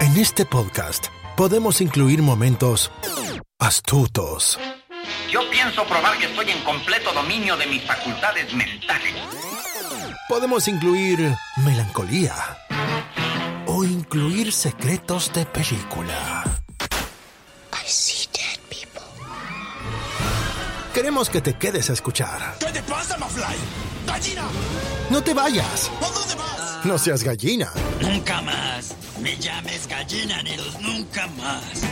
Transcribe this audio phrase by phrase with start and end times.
[0.00, 1.06] En este podcast
[1.36, 2.90] podemos incluir momentos
[3.58, 4.58] astutos,
[5.30, 9.14] Yo pienso probar que estoy en completo dominio de mis facultades mentales.
[10.28, 11.34] podemos incluir
[11.64, 12.34] melancolía
[13.66, 16.44] o incluir secretos de película.
[20.96, 22.56] Queremos que te quedes a escuchar.
[22.58, 23.54] ¿Qué te pasa, Mafly?
[24.06, 24.44] ¡Gallina!
[25.10, 25.90] No te vayas.
[26.00, 26.86] ¿A dónde vas?
[26.86, 27.70] No seas gallina.
[28.00, 28.94] Nunca más.
[29.20, 31.82] Me llames gallina, Neros, nunca más.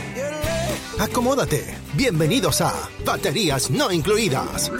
[0.97, 1.77] Acomódate.
[1.93, 2.73] Bienvenidos a
[3.05, 4.71] Baterías No Incluidas.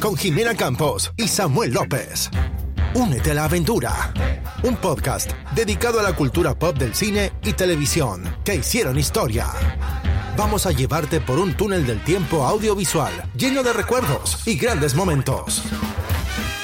[0.00, 2.30] Con Jimena Campos y Samuel López.
[2.94, 4.12] Únete a la aventura.
[4.62, 9.46] Un podcast dedicado a la cultura pop del cine y televisión que hicieron historia.
[10.36, 15.62] Vamos a llevarte por un túnel del tiempo audiovisual lleno de recuerdos y grandes momentos.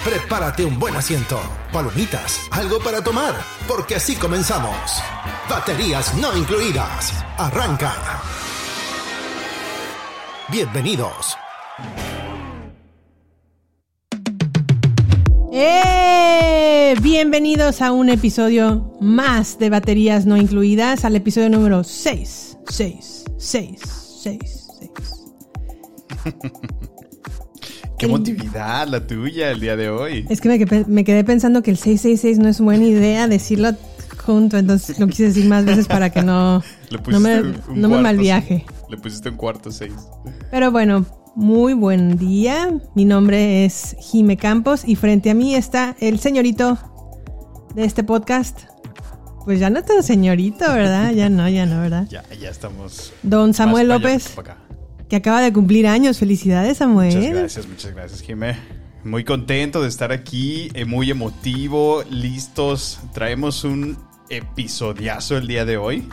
[0.04, 1.40] Prepárate un buen asiento,
[1.72, 3.34] palomitas, algo para tomar,
[3.66, 5.02] porque así comenzamos.
[5.48, 7.12] Baterías no incluidas.
[7.38, 7.94] Arranca.
[10.48, 11.36] Bienvenidos.
[15.56, 16.96] ¡Eh!
[17.00, 22.58] Bienvenidos a un episodio más de baterías no incluidas, al episodio número 6.
[22.66, 23.78] 6, 6,
[24.18, 24.38] 6,
[24.80, 24.90] 6.
[27.96, 30.26] Qué emotividad la tuya el día de hoy.
[30.28, 33.70] Es que me, que- me quedé pensando que el 666 no es buena idea decirlo
[34.26, 36.64] junto, entonces lo quise decir más veces para que no,
[37.06, 38.64] no me, no me malviaje.
[38.90, 39.92] Le pusiste un cuarto seis.
[40.50, 42.70] Pero bueno, muy buen día.
[42.94, 46.78] Mi nombre es Jime Campos y frente a mí está el señorito
[47.74, 48.62] de este podcast.
[49.44, 51.12] Pues ya no tan señorito, ¿verdad?
[51.12, 52.06] Ya no, ya no, ¿verdad?
[52.10, 53.12] Ya, ya estamos.
[53.22, 54.52] Don Samuel López, que
[55.08, 56.18] que acaba de cumplir años.
[56.18, 57.14] Felicidades, Samuel.
[57.14, 58.56] Muchas gracias, muchas gracias, Jimé.
[59.04, 63.00] Muy contento de estar aquí, eh, muy emotivo, listos.
[63.12, 63.98] Traemos un
[64.30, 66.08] episodiazo el día de hoy.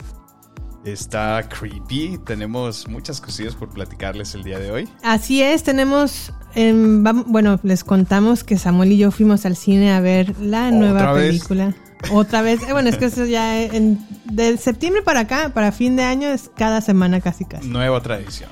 [0.83, 4.89] Está creepy, tenemos muchas cosillas por platicarles el día de hoy.
[5.03, 6.33] Así es, tenemos.
[6.55, 10.71] em, bueno, les contamos que Samuel y yo fuimos al cine a ver la ¿Otra
[10.71, 11.27] nueva vez?
[11.27, 11.75] película.
[12.11, 12.63] Otra vez.
[12.67, 16.27] Eh, bueno, es que eso ya en, de septiembre para acá, para fin de año,
[16.29, 17.67] es cada semana casi casi.
[17.67, 18.49] Nueva tradición.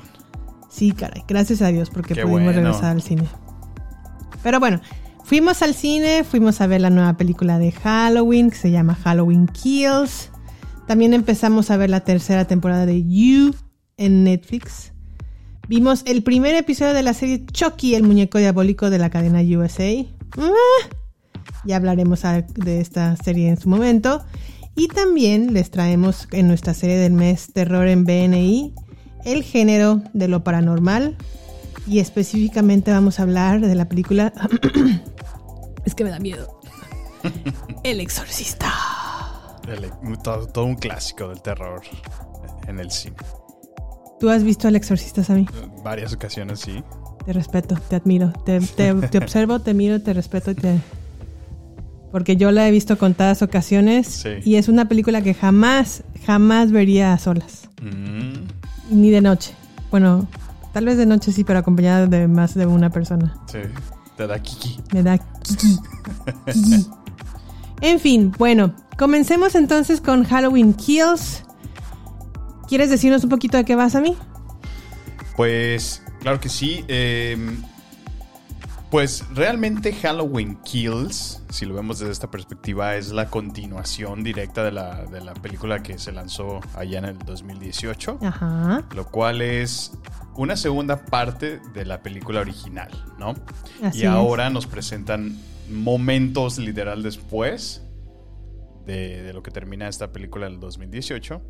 [0.70, 2.62] Sí, caray, gracias a Dios porque Qué pudimos bueno.
[2.62, 3.28] regresar al cine.
[4.44, 4.82] Pero bueno,
[5.24, 9.48] fuimos al cine, fuimos a ver la nueva película de Halloween que se llama Halloween
[9.48, 10.30] Kills.
[10.90, 13.54] También empezamos a ver la tercera temporada de You
[13.98, 14.92] en Netflix.
[15.68, 20.04] Vimos el primer episodio de la serie Chucky, el muñeco diabólico de la cadena USA.
[20.40, 20.50] Ah,
[21.64, 22.24] Ya hablaremos
[22.56, 24.26] de esta serie en su momento.
[24.76, 28.74] Y también les traemos en nuestra serie del mes Terror en BNI
[29.26, 31.18] el género de lo paranormal.
[31.86, 34.34] Y específicamente vamos a hablar de la película...
[35.86, 36.60] es que me da miedo.
[37.84, 38.74] El exorcista.
[39.72, 41.82] El- todo, todo un clásico del terror
[42.68, 43.16] en el cine.
[44.20, 45.48] ¿Tú has visto El exorcista, Sammy?
[45.84, 46.84] Varias ocasiones, sí.
[47.26, 50.80] Te respeto, te admiro, te, te- te observo, te miro, te respeto y te...
[52.12, 54.30] Porque yo la he visto contadas ocasiones Sí.
[54.44, 58.48] y es una película que jamás, jamás vería a solas, Mm,
[58.92, 59.54] ni de noche.
[59.92, 60.28] Bueno,
[60.74, 63.38] tal vez de noche sí, pero acompañada de más de una persona.
[63.50, 63.60] sí,
[64.18, 64.80] te da kiki.
[64.92, 65.78] Me da kiki.
[66.52, 66.88] Kiki.
[67.82, 71.44] En fin, bueno, comencemos entonces con Halloween Kills.
[72.68, 74.16] ¿Quieres decirnos un poquito de qué vas a mí?
[75.36, 76.84] Pues, claro que sí.
[76.88, 77.38] eh,
[78.90, 84.72] pues realmente Halloween Kills, si lo vemos desde esta perspectiva, es la continuación directa de
[84.72, 88.18] la, de la película que se lanzó allá en el 2018.
[88.24, 88.84] Ajá.
[88.96, 89.92] Lo cual es
[90.36, 93.36] una segunda parte de la película original, ¿no?
[93.84, 94.08] Así y es.
[94.08, 95.38] ahora nos presentan
[95.70, 97.84] momentos literal después
[98.86, 101.42] de, lo que termina esta película del 2018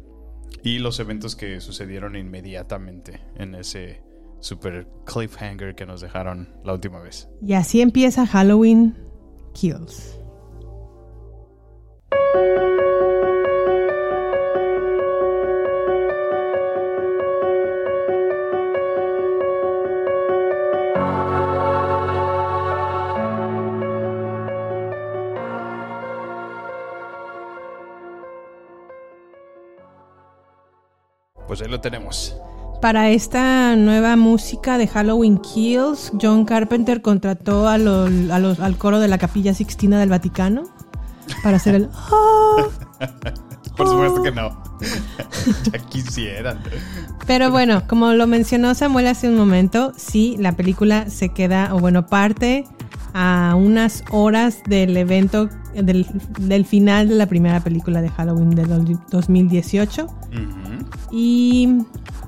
[0.63, 4.01] y los eventos que sucedieron inmediatamente en ese
[4.39, 7.29] super cliffhanger que nos dejaron la última vez.
[7.41, 8.97] Y así empieza Halloween
[9.53, 10.19] Kills.
[31.49, 32.33] Pues ahí lo tenemos.
[32.81, 38.77] Para esta nueva música de Halloween Kills, John Carpenter contrató a lo- a los- al
[38.77, 40.63] coro de la Capilla Sixtina del Vaticano
[41.43, 41.89] para hacer el...
[42.11, 43.09] "Ah".
[43.75, 44.61] Por supuesto que no.
[45.71, 46.59] ya quisieran.
[47.25, 51.79] Pero bueno, como lo mencionó Samuel hace un momento, sí, la película se queda, o
[51.79, 52.65] bueno, parte
[53.13, 56.05] a unas horas del evento, del,
[56.39, 60.05] del final de la primera película de Halloween de do- 2018.
[60.05, 60.68] Ujú.
[61.11, 61.67] Y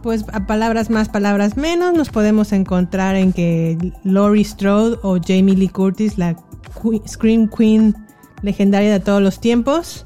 [0.04, 5.56] pues a palabras más, palabras menos, nos podemos encontrar en que Laurie Strode o Jamie
[5.56, 7.96] Lee Curtis, la que- Scream Queen
[8.42, 10.06] legendaria de todos los tiempos,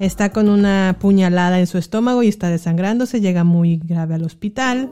[0.00, 4.90] está con una puñalada en su estómago y está desangrándose, llega muy grave al hospital,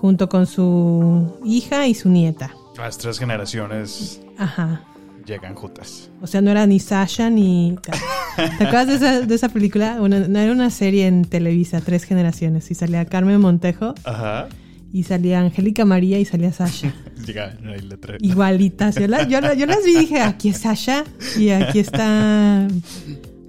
[0.00, 2.50] junto con su hija y su nieta.
[2.76, 4.82] Las tres generaciones Ajá.
[5.26, 6.10] Llegan juntas.
[6.22, 7.76] O sea, no era ni Sasha ni...
[8.58, 9.98] ¿Te acuerdas de esa, de esa película?
[10.00, 14.48] Una, no, era una serie en Televisa, Tres Generaciones, y salía Carmen Montejo, Ajá.
[14.92, 16.94] y salía Angélica María y salía Sasha.
[17.26, 18.94] Llega ahí la Igualitas.
[18.96, 21.04] Yo, la- yo la- yo las vi y dije, aquí es Sasha
[21.38, 22.68] y aquí está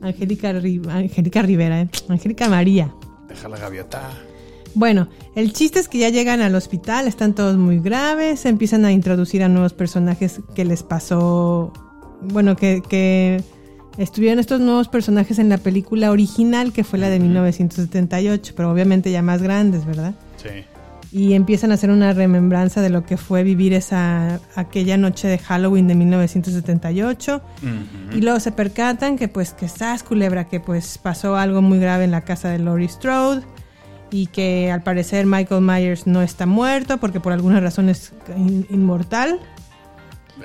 [0.02, 1.90] Angélica, Angélica Rivera, ¿eh?
[2.10, 2.94] Angélica María.
[3.28, 4.10] Deja la gaviota.
[4.74, 8.92] Bueno, el chiste es que ya llegan al hospital, están todos muy graves, empiezan a
[8.92, 11.74] introducir a nuevos personajes que les pasó,
[12.22, 13.44] bueno, que, que
[13.98, 19.12] estuvieron estos nuevos personajes en la película original, que fue la de 1978, pero obviamente
[19.12, 20.14] ya más grandes, ¿verdad?
[20.38, 20.50] Sí.
[21.10, 25.38] Y empiezan a hacer una remembranza de lo que fue vivir esa aquella noche de
[25.38, 27.42] Halloween de 1978.
[27.64, 28.18] Ujú.
[28.18, 32.04] Y luego se percatan que pues que estás culebra, que pues pasó algo muy grave
[32.04, 33.44] en la casa de Laurie Strode
[34.12, 38.66] y que al parecer Michael Myers no está muerto porque por alguna razón es in-
[38.70, 39.40] inmortal.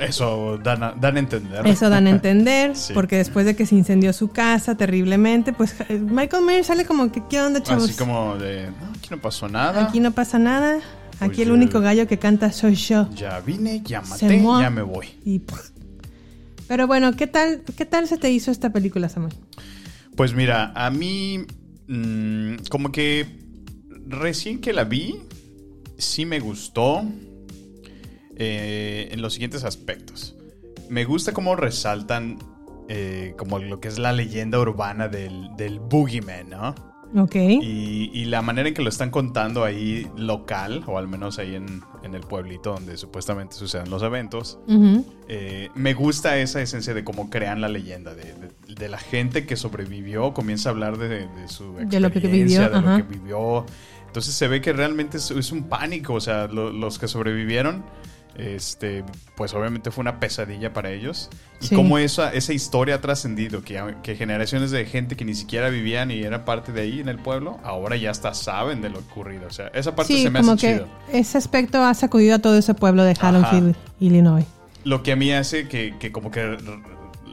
[0.00, 1.66] Eso dan a, dan a entender.
[1.66, 2.94] Eso dan a entender Sí.
[2.94, 7.12] porque después de que se incendió su casa terriblemente, pues eh, Michael Myers sale como
[7.12, 7.84] que qué onda, chavos.
[7.84, 9.84] Así como de, no, aquí no pasó nada.
[9.86, 10.78] Aquí no pasa nada.
[11.20, 11.58] Aquí el Oye.
[11.58, 13.08] único gallo que canta soy yo.
[13.14, 15.06] Ya vine, ya maté, ya me voy.
[16.66, 19.34] Pero bueno, ¿qué tal, ¿qué tal se te hizo esta película, Samuel?
[20.16, 21.44] Pues mira, a mí
[21.86, 23.41] mm, como que
[24.06, 25.16] recién que la vi,
[25.98, 27.02] sí me gustó
[28.36, 30.36] eh, en los siguientes aspectos.
[30.88, 32.38] Me gusta cómo resaltan
[32.88, 36.74] eh, como lo que es la leyenda urbana del, del Boogeyman, ¿no?
[37.14, 37.34] Ok.
[37.34, 41.54] Y, y la manera en que lo están contando ahí local, o al menos ahí
[41.54, 44.58] en, en el pueblito donde supuestamente suceden los eventos,
[45.28, 49.44] eh, me gusta esa esencia de cómo crean la leyenda, de, de- de la gente
[49.44, 52.96] que sobrevivió, comienza a hablar de, de su De lo que experiencia, vivió, de lo
[52.96, 53.66] que vivió.
[54.12, 57.82] Entonces se ve que realmente es, es un pánico, o sea, lo- los que sobrevivieron,
[58.36, 59.04] este,
[59.36, 61.30] pues obviamente fue una pesadilla para ellos.
[61.62, 61.74] Y Sí.
[61.74, 66.10] cómo esa, esa historia ha trascendido, que, que generaciones de gente que ni siquiera vivían
[66.10, 69.46] y era parte de ahí en el pueblo, ahora ya hasta saben de lo ocurrido.
[69.46, 70.88] O sea, esa parte Sí, se me como hace que chido.
[71.12, 74.44] ese aspecto ha sacudido a todo ese pueblo de Haddonfield, Illinois.
[74.84, 76.58] Lo que a mí hace que, que como que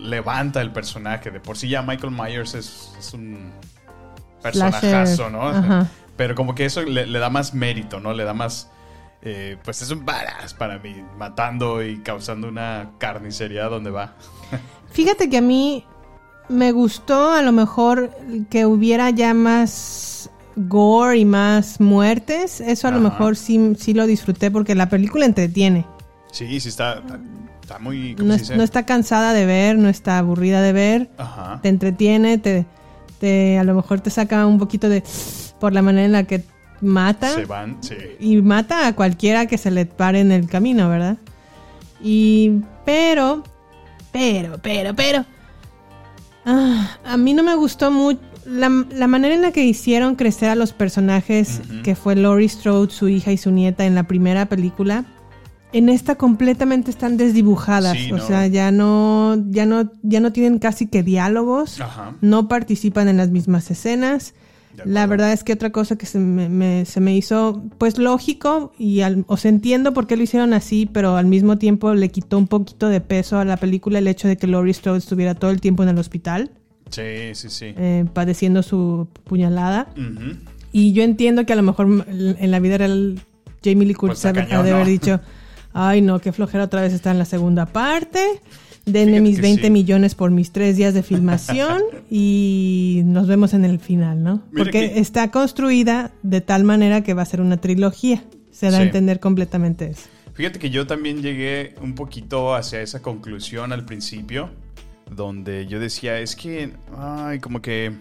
[0.02, 1.30] levanta el personaje.
[1.32, 3.52] De por sí ya Michael Myers es, es un
[4.42, 5.48] personajazo, ¿no?
[5.50, 5.88] ajá.
[6.20, 8.12] Pero como que eso le, le da más mérito, ¿no?
[8.14, 8.70] Le da más...
[9.22, 14.16] eh, pues es un badass para mí, matando y causando una carnicería donde va.
[14.92, 15.86] Fíjate que a mí
[16.50, 18.12] me gustó a lo mejor
[18.50, 22.60] que hubiera ya más gore y más muertes.
[22.60, 25.86] Eso a lo mejor sí, sí lo disfruté porque la película entretiene.
[26.34, 27.02] Sí, sí está,
[27.62, 28.16] está muy...
[28.16, 28.58] ¿cómo No, se dice?
[28.58, 31.10] no está cansada de ver, no está aburrida de ver.
[31.18, 31.60] Ajá.
[31.62, 32.66] Te entretiene, te,
[33.22, 35.02] te a lo mejor te saca un poquito de
[35.60, 36.44] por la manera en la que
[36.82, 37.34] mata.
[37.34, 37.96] Se van, sí.
[38.20, 41.18] y mata a cualquiera que se le pare en el camino, ¿verdad?
[42.02, 43.44] Y pero,
[44.12, 45.26] pero, pero, pero,
[46.46, 50.50] ah, a mí no me gustó mucho la, la manera en la que hicieron crecer
[50.50, 54.48] a los personajes, que fue Laurie Strode, su hija y su nieta en la primera
[54.48, 55.06] película.
[55.72, 58.26] En esta completamente están desdibujadas, Sí, o no.
[58.26, 62.16] sea, ya no, ya no, ya no tienen casi que diálogos, Ajá.
[62.22, 64.34] no participan en las mismas escenas.
[64.86, 68.72] La verdad es que otra cosa que se me, me- se me hizo pues lógico
[68.78, 72.10] y al- o sea, entiendo por qué lo hicieron así, pero al mismo tiempo le
[72.10, 75.36] quitó un poquito de peso a la película el hecho de que Laurie Strode estuviera
[75.36, 76.52] todo el tiempo en el hospital
[76.90, 77.74] Sí, sí, sí.
[77.78, 79.88] eh, padeciendo su puñalada.
[80.72, 83.20] Y yo entiendo que a lo mejor en la vida real
[83.64, 84.86] Jamie Lee Curtis Pues ha- de haber ¿no?
[84.86, 85.20] dicho,
[85.74, 88.20] ay no, qué flojera otra vez está en la segunda parte.
[88.92, 89.70] Denme mis que 20 sí.
[89.70, 94.44] millones por mis tres días de filmación y nos vemos en el final, ¿no?
[94.52, 98.24] Mira Porque que- está construida de tal manera que va a ser una trilogía.
[98.52, 100.08] Se da a entender completamente eso.
[100.34, 104.50] Fíjate que yo también llegué un poquito hacia esa conclusión al principio,
[105.16, 107.94] donde yo decía, es que, ay, como que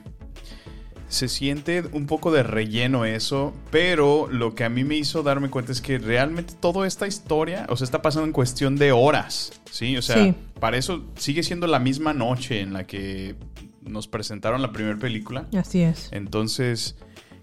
[1.09, 5.49] se siente un poco de relleno eso, pero lo que a mí me hizo darme
[5.51, 9.53] cuenta es que realmente toda esta historia, o sea, está pasando en cuestión de horas,
[9.71, 9.97] ¿sí?
[9.97, 10.35] O sea, Sí.
[10.61, 13.37] para eso sigue siendo la misma noche en la que
[13.81, 15.47] nos presentaron la primera película.
[15.57, 16.09] Así es.
[16.13, 16.97] Entonces,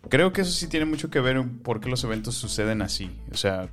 [0.10, 3.10] creo que eso sí tiene mucho que ver en por qué los eventos suceden así.
[3.32, 3.70] O sea,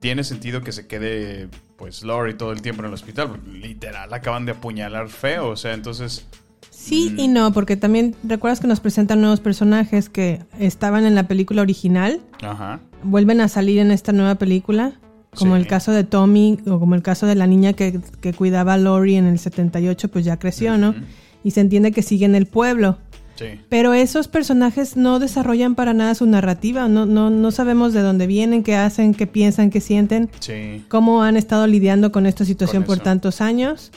[0.00, 3.40] tiene sentido que se quede, pues, Lori todo el tiempo en el hospital.
[3.46, 5.48] Literal, acaban de apuñalar feo.
[5.48, 6.26] O sea, entonces.
[6.70, 11.26] Sí y no, porque también recuerdas que nos presentan nuevos personajes que estaban en la
[11.28, 12.80] película original, Ajá.
[13.02, 14.92] vuelven a salir en esta nueva película,
[15.34, 15.62] como Sí.
[15.62, 18.78] el caso de Tommy o como el caso de la niña que, que cuidaba a
[18.78, 20.94] Lori en el 78, pues ya creció, ¿no?
[21.42, 22.98] Y se entiende que sigue en el pueblo.
[23.36, 23.46] Sí.
[23.68, 28.28] Pero esos personajes no desarrollan para nada su narrativa, no, no, no sabemos de dónde
[28.28, 30.84] vienen, qué hacen, qué piensan, qué sienten, Sí.
[30.88, 33.90] cómo han estado lidiando con esta situación Con por tantos años.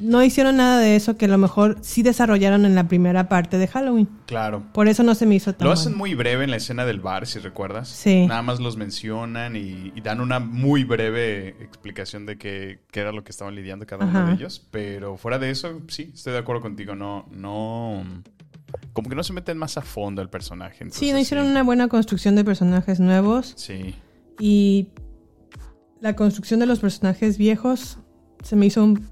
[0.00, 3.58] No hicieron nada de eso que a lo mejor sí desarrollaron en la primera parte
[3.58, 4.08] de Halloween.
[4.26, 4.64] Claro.
[4.72, 7.00] Por eso no se me hizo tan Lo hacen muy breve en la escena del
[7.00, 7.88] bar, si recuerdas.
[7.88, 8.26] Sí.
[8.26, 13.12] Nada más los mencionan y, y dan una muy breve explicación de qué, qué era
[13.12, 14.66] lo que estaban lidiando cada uno de ellos.
[14.70, 16.94] Pero fuera de eso, sí, estoy de acuerdo contigo.
[16.94, 18.04] No, no.
[18.92, 20.86] Como que no se meten más a fondo el personaje.
[20.90, 23.94] Sí, no hicieron una buena construcción de personajes nuevos Sí.
[24.38, 24.88] y
[26.00, 27.98] la construcción de los personajes viejos
[28.42, 29.11] se me hizo un...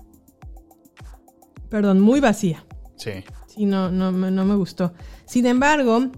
[1.70, 2.64] Perdón, muy vacía.
[2.96, 3.12] Sí.
[3.46, 4.92] Sí, no, no, me- no me gustó.
[5.26, 6.08] Sin embargo,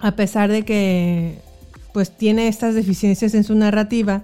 [0.00, 1.38] a pesar de que
[1.92, 4.22] pues tiene estas deficiencias en su narrativa,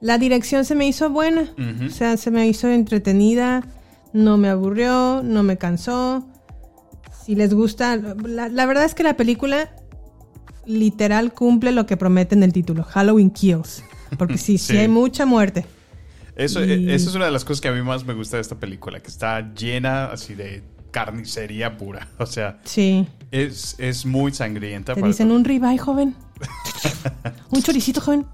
[0.00, 1.52] la dirección se me hizo buena.
[1.86, 3.64] O sea, se me hizo entretenida,
[4.12, 6.26] no me aburrió, no me cansó.
[7.24, 9.70] Si les gusta, la, la verdad es que la película
[10.66, 13.82] literal cumple lo que promete en el título, Halloween Kills.
[14.18, 14.78] Porque sí, sí, Sí.
[14.78, 15.66] hay mucha muerte.
[16.38, 18.36] Eso, Y- eh, eso es una de las cosas que a mí más me gusta
[18.36, 22.08] de esta película, que está llena así de carnicería pura.
[22.18, 23.06] O sea, Sí.
[23.30, 24.94] es, es muy sangrienta.
[24.94, 26.14] Te para dicen un ribeye, joven.
[27.50, 28.24] un choricito, joven.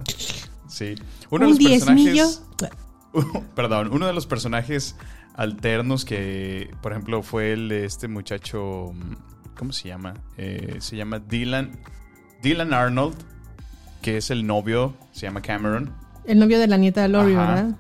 [0.69, 0.95] Sí.
[1.31, 3.41] Uno de un los personajes- diezmillo.
[3.57, 4.97] Perdón, uno de los personajes
[5.35, 10.15] alternos que, por ejemplo, fue el de este muchacho, mm, ¿cómo se llama?
[10.37, 11.79] Eh, se llama Dylan,
[12.43, 13.15] Dylan Arnold,
[14.03, 15.93] que es el novio, se llama Cameron.
[16.27, 17.35] El novio de la nieta de Lori.
[17.35, 17.77] ¿verdad?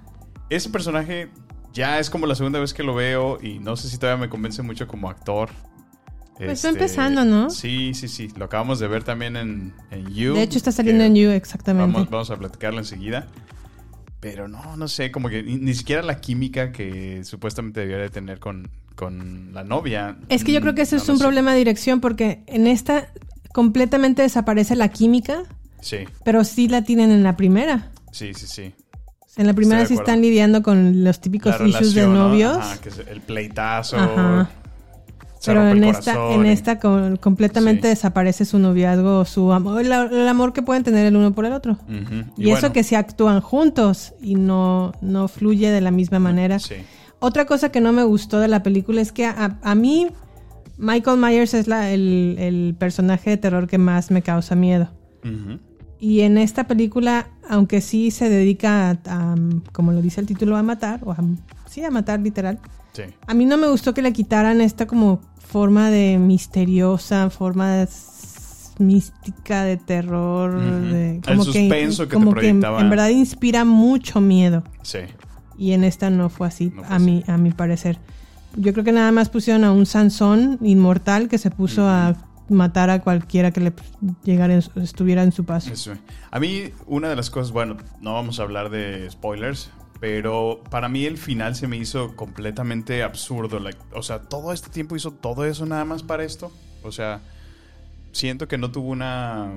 [0.50, 1.28] Ese personaje
[1.72, 4.28] ya es como la segunda vez que lo veo y no sé si todavía me
[4.30, 5.50] convence mucho como actor.
[6.34, 7.48] Este, Pues va empezando, ¿no?
[7.50, 8.28] Sí, sí, sí.
[8.36, 10.34] Lo acabamos de ver también en, en You.
[10.34, 11.92] De hecho, está saliendo en You, exactamente.
[11.92, 13.28] Vamos, vamos a platicarlo enseguida.
[14.20, 18.08] Pero no, no sé, como que ni, ni siquiera la química que supuestamente debiera de
[18.10, 20.16] tener con, con la novia.
[20.28, 21.24] Es que yo creo que eso Mm, es un sé.
[21.24, 23.08] problema de dirección porque en esta
[23.52, 25.42] completamente desaparece la química,
[25.80, 27.90] Sí, pero sí la tienen en la primera.
[28.10, 28.74] sí, sí, sí.
[29.36, 32.14] En la primera sí están lidiando con los típicos La issues de ¿no?
[32.28, 32.56] novios.
[32.56, 33.96] Ajá, que es el pleitazo.
[33.96, 34.50] Ajá.
[35.46, 37.88] Pero en esta, en y- esta completamente Sí.
[37.88, 41.52] desaparece su noviazgo, su amor, el, el amor que pueden tener el uno por el
[41.52, 41.76] otro.
[42.38, 46.58] Y, eso bueno, que se actúan juntos y no, no fluye de la misma manera.
[46.60, 46.76] Sí.
[47.18, 50.08] Otra cosa que no me gustó de la película es que a, a mí
[50.78, 54.88] Michael Myers es la- el, el personaje de terror que más me causa miedo.
[55.24, 55.58] Ujú.
[56.00, 59.34] Y en esta película, aunque sí se dedica a, a,
[59.72, 61.16] como lo dice el título, a matar, o a,
[61.68, 62.58] sí, a matar literal,
[62.92, 63.02] Sí.
[63.26, 67.86] a mí no me gustó que le quitaran esta como forma de misteriosa, forma
[68.78, 72.80] mística de terror, de, El como suspenso que como proyectaba.
[72.80, 74.62] en verdad inspira mucho miedo.
[74.82, 74.98] Sí.
[75.56, 77.98] Y en esta no fue así, No fue a, mi, a mi parecer.
[78.56, 82.14] Yo creo que nada más pusieron a un Sansón inmortal que se puso a
[82.48, 83.72] matar a cualquiera que le
[84.24, 85.72] llegara en su- estuviera en su paso.
[85.72, 85.94] Eso.
[86.30, 89.70] A mí, una de las cosas, bueno, no vamos a hablar de spoilers,
[90.00, 93.58] pero para mí el final se me hizo completamente absurdo.
[93.60, 96.52] like, o sea, todo este tiempo hizo todo eso nada más para esto.
[96.82, 97.20] O sea,
[98.12, 99.50] siento que no tuvo una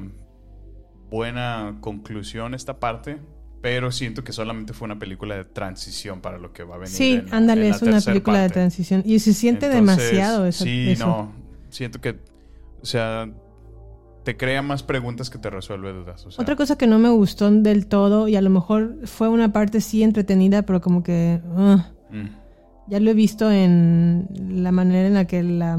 [1.10, 3.18] buena conclusión esta parte,
[3.62, 6.94] pero siento que solamente fue una película de transición para lo que va a venir.
[6.96, 9.04] Sí, en- ándale, en la es una película de transición.
[9.06, 10.64] Y se siente Entonces, demasiado eso.
[10.64, 11.06] Sí, eso.
[11.06, 11.32] no.
[11.70, 12.18] Siento que,
[12.82, 13.30] o sea,
[14.24, 16.26] te crea más preguntas que te resuelve dudas.
[16.26, 16.42] o sea.
[16.42, 19.80] Otra cosa que no me gustó del todo, y a lo mejor fue una parte
[19.82, 21.42] sí entretenida, pero como que
[22.12, 22.26] Mm.
[22.90, 24.28] ya lo he visto en
[24.64, 25.78] la manera en la que la,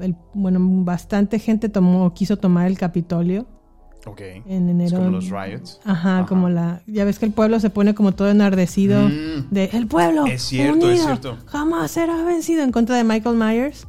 [0.00, 3.46] el- bueno, bastante gente tomó, quiso tomar el Capitolio
[4.04, 4.20] Ok.
[4.46, 4.84] en enero.
[4.84, 5.80] Es como los riots.
[5.84, 6.26] Ajá, Ajá.
[6.26, 9.48] como la, ya ves que el pueblo se pone como todo enardecido Mm.
[9.50, 11.38] de el pueblo Es cierto, unido, es cierto.
[11.46, 13.86] jamás será vencido en contra de Michael Myers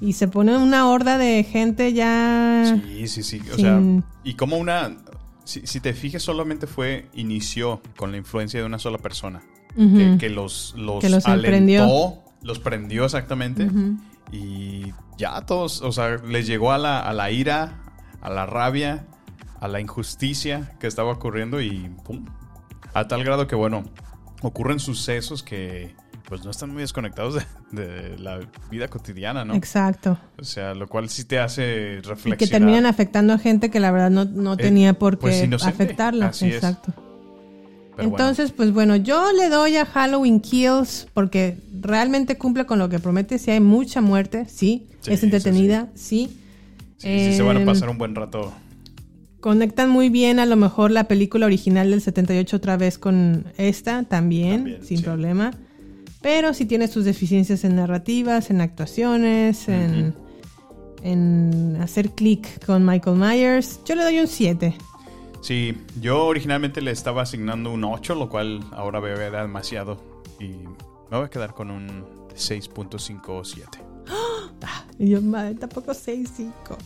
[0.00, 3.40] y se pone una horda de gente ya Sí, sí, sí.
[3.52, 3.80] O Sin- sea,
[4.24, 4.96] y como una.
[5.44, 7.08] Si, si te fijas, solamente fue.
[7.14, 9.42] Inició con la influencia de una sola persona.
[9.76, 12.14] Que, que los, los, Que los alentó, emprendió.
[12.42, 13.68] Los prendió exactamente.
[14.32, 17.82] Y ya todos, o sea, les llegó a la, a la ira,
[18.20, 19.06] a la rabia,
[19.60, 22.24] a la injusticia que estaba ocurriendo y pum.
[22.94, 23.84] A tal grado que, bueno,
[24.42, 25.94] ocurren sucesos que
[26.28, 28.40] pues no están muy desconectados de, de la
[28.70, 29.54] vida cotidiana, ¿no?
[29.54, 30.18] Exacto.
[30.38, 32.38] O sea, lo cual sí te hace Y reflexionar.
[32.38, 35.42] que terminan afectando a gente que la verdad no, no Eh, tenía por qué pues,
[35.44, 35.74] inocente.
[35.82, 36.26] afectarla.
[36.28, 36.54] Así es.
[36.56, 36.92] Exacto.
[37.96, 42.88] Pero Entonces, pues bueno, yo le doy a Halloween Kills porque realmente cumple con lo
[42.88, 43.38] que promete.
[43.38, 44.88] Si hay mucha muerte, sí.
[45.00, 46.36] Sí, es entretenida, sí.
[46.96, 48.52] Sí, sí, se van a Em, pasar un buen rato.
[49.40, 54.02] Conectan muy bien a lo mejor la película original del 78 otra vez con esta
[54.04, 55.04] también, También, sin sí.
[55.04, 55.50] problema.
[56.24, 60.14] Pero sí tiene sus deficiencias en narrativas, en actuaciones, en,
[61.02, 63.80] en hacer clic con Michael Myers.
[63.84, 64.74] Yo le doy un 7.
[65.42, 70.00] Sí, yo originalmente le estaba asignando un 8, lo cual ahora veo era demasiado.
[70.40, 70.46] Y
[71.10, 73.66] me voy a quedar con un 6.57.
[74.98, 76.78] Y yo, madre, tampoco 6, 5.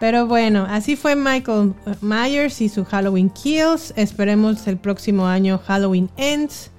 [0.00, 3.94] Pero bueno, así fue Michael Myers y su Halloween Kills.
[3.94, 6.72] Esperemos el próximo año Halloween Ends.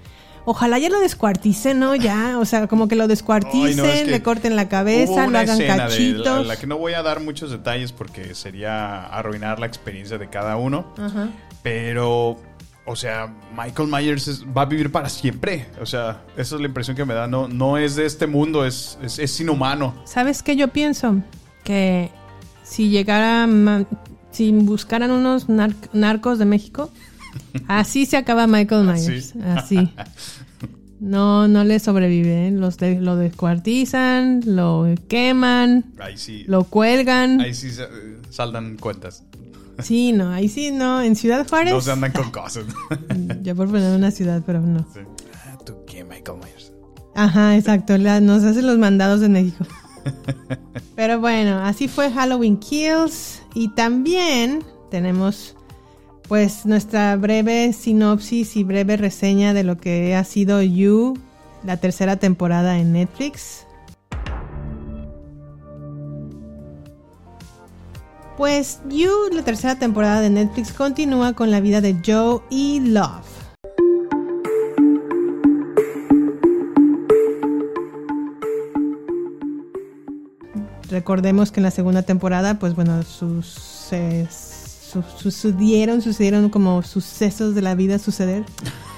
[0.46, 1.96] Ojalá ya lo descuarticen, ¿no?
[1.96, 5.28] Ya, o sea, como que lo descuarticen, Ay, no, es que le corten la cabeza,
[5.28, 6.26] lo hagan escena de cachitos.
[6.48, 10.30] la, la que no voy a dar muchos detalles porque sería arruinar la experiencia de
[10.30, 10.86] cada uno.
[10.98, 11.30] Ajá.
[11.62, 12.38] Pero,
[12.86, 15.68] o sea, Michael Myers es- va a vivir para siempre.
[15.80, 17.28] O sea, esa es la impresión que me da.
[17.28, 19.94] No, no es de este mundo, es, es, es inhumano.
[20.06, 21.18] ¿Sabes qué yo pienso?
[21.64, 22.10] Que
[22.64, 23.48] si llegara,
[24.32, 26.90] si buscaran unos nar- narcos de México,
[27.68, 29.34] así se acaba Michael Myers.
[29.56, 29.90] Así.
[31.00, 32.48] No, no le sobrevive.
[32.48, 32.52] ¿eh?
[32.52, 37.42] Los de- lo descuartizan, lo queman, Ahí sí, lo cuelgan.
[37.42, 37.88] ahí sí sa-
[38.30, 39.24] saldan cuentas.
[39.80, 41.02] Sí, no, ahí sí, no.
[41.02, 41.74] En Ciudad Juárez.
[41.74, 42.66] No se andan con cosas.
[43.42, 44.80] Yo por poner una ciudad, pero no.
[44.94, 45.00] Sí.
[45.48, 46.72] Ah, ¿Tú qué, Michael Myers?
[47.16, 47.98] Ajá, exacto.
[47.98, 49.66] la- nos hacen los mandados de México.
[50.96, 53.42] Pero bueno, así fue Halloween Kills.
[53.56, 55.56] Y también tenemos
[56.32, 61.20] pues nuestra breve sinopsis y breve reseña de lo que ha sido You,
[61.66, 63.68] la tercera temporada en Netflix.
[68.38, 73.26] Pues You, la tercera temporada de Netflix, continúa con la vida de Joe y Love.
[80.90, 84.26] Recordemos que en la segunda temporada, pues bueno, sus, eh,
[84.92, 88.44] su- sucedieron, sucedieron como sucesos de la vida suceder.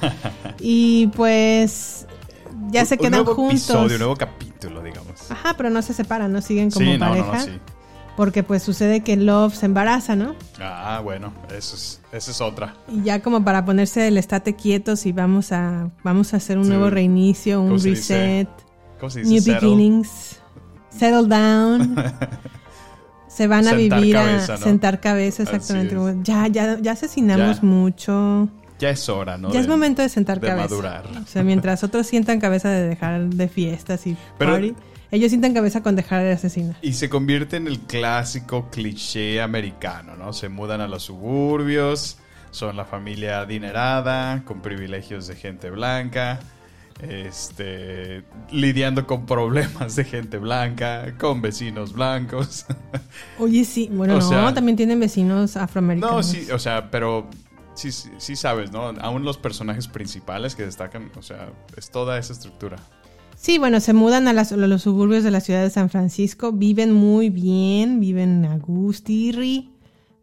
[0.59, 2.05] y pues
[2.71, 3.53] ya se Un- quedan un nuevo juntos.
[3.69, 5.29] episodio, un nuevo capítulo, digamos.
[5.31, 7.37] Ajá, pero no se separan, no siguen como sí, no, no, pareja.
[7.37, 7.59] no, sí.
[8.15, 10.35] Porque pues sucede que Love se embaraza, ¿no?
[10.61, 12.75] Ah, bueno, eso es, esa es otra.
[12.87, 16.65] Y ya como para ponerse el estate quietos y vamos a, vamos a hacer un
[16.65, 16.69] Sí.
[16.69, 18.13] nuevo reinicio, un ¿Cómo se dice?
[18.17, 18.49] reset.
[18.99, 19.31] ¿Cómo se dice?
[19.31, 19.53] New Settle.
[19.67, 20.37] beginnings.
[20.91, 21.95] Settle down.
[23.33, 24.63] Se van a vivir cabeza, a ¿no?
[24.63, 25.95] sentar cabeza, exactamente.
[26.23, 27.63] Ya, ya, ya asesinamos Ya.
[27.67, 28.49] mucho.
[28.79, 29.51] Ya es hora, ¿no?
[29.53, 30.67] ya es momento de sentar de cabeza.
[30.69, 31.05] madurar.
[31.23, 34.75] O sea, mientras otros sientan cabeza de dejar de fiestas y Pero- party,
[35.11, 36.75] ellos sientan cabeza con dejar de asesinar.
[36.81, 40.33] Y se convierte en el clásico cliché americano, ¿no?
[40.33, 42.17] Se mudan a los suburbios,
[42.51, 46.39] son la familia adinerada, con privilegios de gente blanca,
[47.01, 52.65] este, lidiando con problemas de gente blanca, con vecinos blancos.
[53.39, 53.89] Oye, sí.
[53.91, 56.15] Bueno, O no, sea- también tienen vecinos afroamericanos.
[56.15, 57.27] no, sí, o sea, pero
[57.73, 58.87] sí, sí, sí sabes, ¿no?
[59.01, 62.77] Aún los personajes principales que destacan, o sea, es toda esa estructura.
[63.35, 66.51] Sí, bueno, se mudan a, las- a los suburbios de la ciudad de San Francisco,
[66.53, 69.69] viven muy bien, viven a gustirri.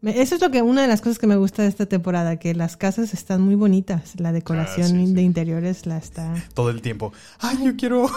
[0.03, 2.55] Eso es lo que una de las cosas que me gusta de esta temporada, que
[2.55, 5.13] las casas están muy bonitas, la decoración Ah, sí, sí.
[5.13, 6.33] de interiores la está.
[6.55, 7.13] Todo el tiempo.
[7.39, 8.09] Ay, yo quiero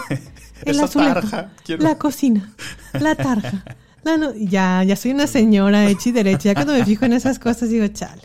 [0.64, 1.52] El esa azulejo, tarja.
[1.64, 1.82] Quiero...
[1.82, 2.54] la cocina,
[2.98, 3.64] la tarja.
[4.04, 6.44] no- ya, ya soy una señora hecha y derecha.
[6.50, 8.22] Ya cuando me fijo en esas cosas digo, chale.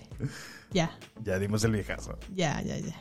[0.72, 0.92] Ya,
[1.26, 2.18] Ya dimos el viejazo.
[2.34, 2.96] ya, ya, ya.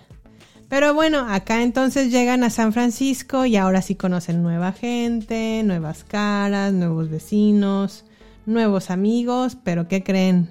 [0.69, 6.05] Pero bueno, acá entonces llegan a San Francisco y ahora sí conocen nueva gente, nuevas
[6.05, 8.05] caras, nuevos vecinos,
[8.49, 10.51] nuevos amigos, pero ¿qué creen?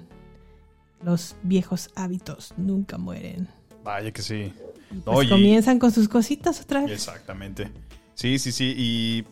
[1.02, 3.48] Los viejos hábitos nunca mueren.
[3.84, 4.52] Vaya que sí.
[5.04, 6.92] Pues Oye, comienzan con sus cositas otra vez.
[6.92, 7.70] Exactamente.
[8.14, 8.74] Sí, sí, sí.
[8.76, 9.24] Y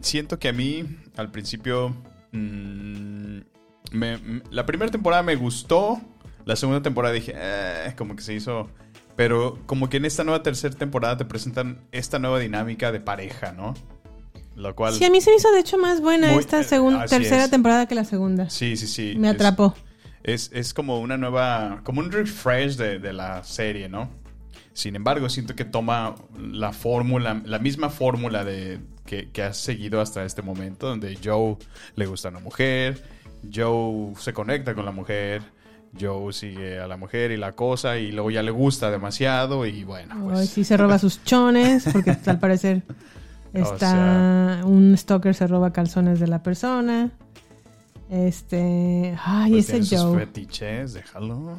[0.00, 0.84] siento que a mí,
[1.16, 1.90] al principio,
[2.32, 3.38] mm,
[3.92, 6.00] me- la primera temporada me gustó.
[6.44, 8.68] La segunda temporada dije, "Eh", como que se hizo.
[9.14, 13.52] Pero como que en esta nueva tercera temporada te presentan esta nueva dinámica de pareja,
[13.52, 13.74] ¿no?
[14.56, 14.94] Lo cual.
[14.94, 17.50] Sí, a mí se me hizo de hecho más buena Muy- esta segunda, tercera es.
[17.50, 18.50] temporada que la segunda.
[18.50, 19.14] Sí, sí, sí.
[19.16, 19.74] Me atrapó.
[20.22, 24.08] Es, es como una nueva, como un refresh de, de la serie, ¿no?
[24.72, 30.00] Sin embargo, siento que toma la fórmula, la misma fórmula de, que, que has seguido
[30.00, 31.56] hasta este momento, donde Joe
[31.96, 33.02] le gusta a una mujer,
[33.52, 35.42] Joe se conecta con la mujer,
[36.00, 39.84] Joe sigue a la mujer y la cosa, y luego ya le gusta demasiado, y
[39.84, 40.48] bueno, pues...
[40.48, 42.82] sí se roba sus chones, porque al parecer
[43.52, 47.10] está un stalker se roba calzones de la persona.
[48.10, 50.18] Este, ay, pues ese Joe.
[50.18, 51.56] fetiches, déjalo.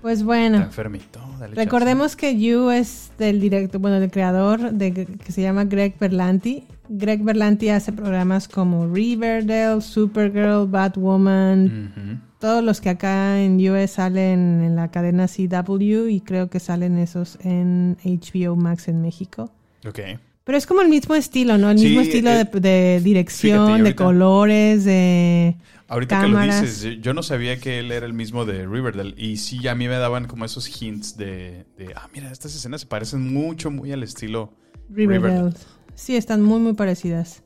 [0.00, 1.20] Pues Está bueno, enfermito.
[1.38, 5.98] dale recordemos que You es del director, bueno, del creador de que se llama Greg
[5.98, 6.64] Berlanti.
[6.88, 14.62] Greg Berlanti hace programas como Riverdale, Supergirl, Batwoman, todos los que acá en US salen
[14.62, 19.50] en la cadena CW y creo que salen esos en HBO Max en México.
[19.86, 20.00] Ok.
[20.46, 21.70] Pero es como el mismo estilo, ¿no?
[21.72, 25.56] El Sí, mismo estilo eh, de, de dirección, fíjate, de colores, de...
[25.88, 26.54] Ahorita cámaras.
[26.54, 29.12] que lo dices, yo- yo no sabía que él era el mismo de Riverdale.
[29.16, 32.82] Y sí, a mí me daban como esos hints de, de, ah, mira, estas escenas
[32.82, 34.52] se parecen mucho, muy al estilo
[34.88, 35.34] Riverdale.
[35.34, 35.56] Riverdale.
[35.96, 37.42] Sí, están muy, muy parecidas.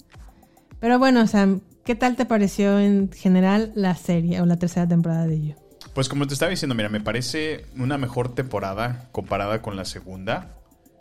[0.79, 5.27] Pero bueno, Sam, ¿qué tal te pareció en general la serie o la tercera temporada
[5.27, 5.55] de You?
[5.95, 10.57] Pues como te estaba diciendo, mira, me parece una mejor temporada comparada con la segunda.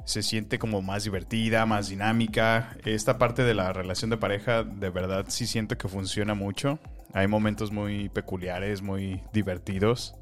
[0.10, 2.76] Se siente como más divertida, más dinámica.
[2.84, 6.80] Esta parte de la relación de pareja, de verdad, sí siento que funciona mucho.
[7.14, 10.16] Hay momentos muy peculiares, muy divertidos.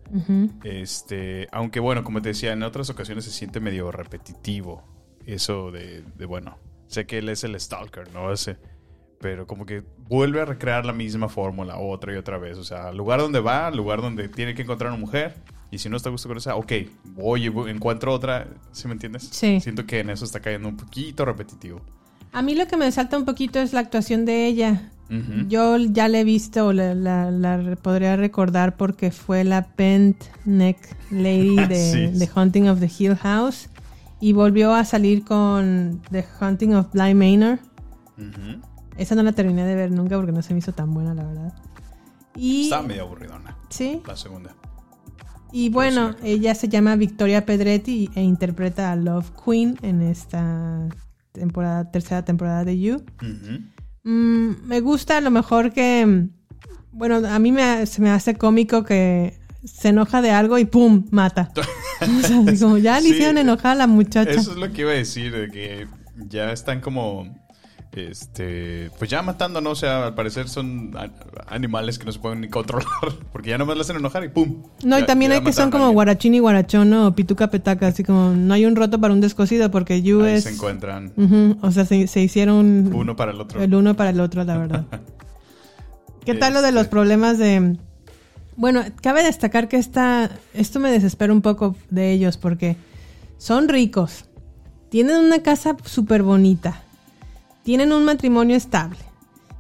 [0.66, 4.84] Este, aunque bueno, como te decía, en otras ocasiones se siente medio repetitivo.
[5.26, 8.34] Eso de, de, bueno, sé que él es el stalker, ¿no?
[8.34, 8.58] Ese,
[9.22, 12.58] pero como que vuelve a recrear la misma fórmula otra y otra vez.
[12.58, 15.36] O sea, lugar donde va, lugar donde tiene que encontrar una mujer.
[15.72, 16.72] Y si no está a gusto con esa, ok,
[17.16, 18.48] voy y encuentro otra.
[18.72, 19.28] ¿Sí me entiendes?
[19.32, 19.60] Sí.
[19.60, 21.82] Siento que en eso está cayendo un poquito repetitivo.
[22.32, 24.92] A mí lo que me salta un poquito es la actuación de ella.
[25.48, 30.78] Yo ya la he visto, o la, la- podría recordar porque fue la Pent Neck
[31.12, 31.76] Lady de,
[32.12, 32.20] Sí.
[32.20, 33.70] de Haunting of the Hill House.
[34.20, 37.60] Y volvió a salir con The Haunting of Bly Manor.
[38.18, 38.62] Ujú.
[38.98, 41.24] Esa no la terminé de ver nunca porque no se me hizo tan buena, la
[41.24, 41.54] verdad.
[42.36, 44.56] Y, Estaba medio aburridona, sí, la segunda.
[45.52, 50.88] Y bueno, ella se llama Victoria Pedretti e interpreta a Love Queen en esta
[51.32, 53.04] temporada, tercera temporada de You.
[54.04, 56.28] Mm, me gusta a lo mejor que.
[56.92, 61.06] Bueno, a mí me, se me hace cómico que se enoja de algo y ¡pum!
[61.12, 61.52] mata.
[62.00, 63.14] O sea, como ya le Sí.
[63.16, 64.30] hicieron enojar a la muchacha.
[64.30, 65.88] Eso es lo que iba a decir, de que
[66.30, 67.26] ya están como,
[67.94, 69.72] este, pues ya matando, ¿no?
[69.72, 70.96] O sea, al parecer son
[71.48, 72.88] animales que no se pueden ni controlar,
[73.32, 74.64] porque ya nomás le hacen enojar y ¡pum!
[74.84, 78.32] No, y también hay que son como guarachín y guarachón o pituca petaca, así como
[78.32, 80.44] no hay un roto para un descosido porque You Ahí es.
[80.44, 81.14] se encuentran
[81.62, 83.62] o sea, se, se hicieron uno para el otro.
[83.62, 84.86] el uno para el otro, la verdad.
[86.26, 86.80] ¿Qué tal lo de Este.
[86.80, 87.78] los problemas de...
[88.58, 92.76] Bueno, cabe destacar que esta, esto me desespera un poco de ellos porque
[93.38, 94.26] son ricos,
[94.90, 96.82] tienen una casa súper bonita,
[97.68, 98.98] tienen un matrimonio estable,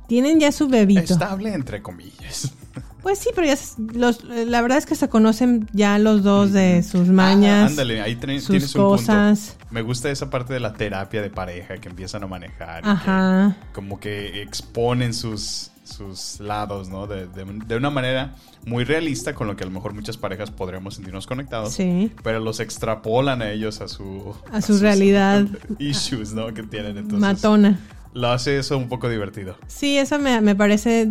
[0.07, 1.01] tienen ya su bebito.
[1.13, 2.53] Estable entre comillas.
[3.03, 3.55] Pues sí, pero ya
[3.93, 8.01] los, la verdad es que se conocen ya los dos de sus mañas, Ah, ándale,
[8.01, 9.55] ahí ten- sus tienes un cosas.
[9.59, 9.73] punto.
[9.73, 12.79] Me gusta esa parte de la terapia de pareja que empiezan a manejar.
[12.81, 13.55] y que Ajá.
[13.73, 17.07] como que exponen sus, sus lados, ¿no?
[17.07, 20.51] De, de- de una manera muy realista con lo que a lo mejor muchas parejas
[20.51, 21.73] podríamos sentirnos conectados.
[21.75, 22.11] Sí.
[22.23, 24.35] Pero los extrapolan a ellos a su...
[24.51, 25.45] A su realidad.
[25.79, 26.53] Issues, ¿no?
[26.53, 27.19] Que tienen entonces.
[27.21, 27.79] Matona.
[28.17, 29.55] Lo hace eso un poco divertido.
[29.67, 31.07] Sí, eso me, me parece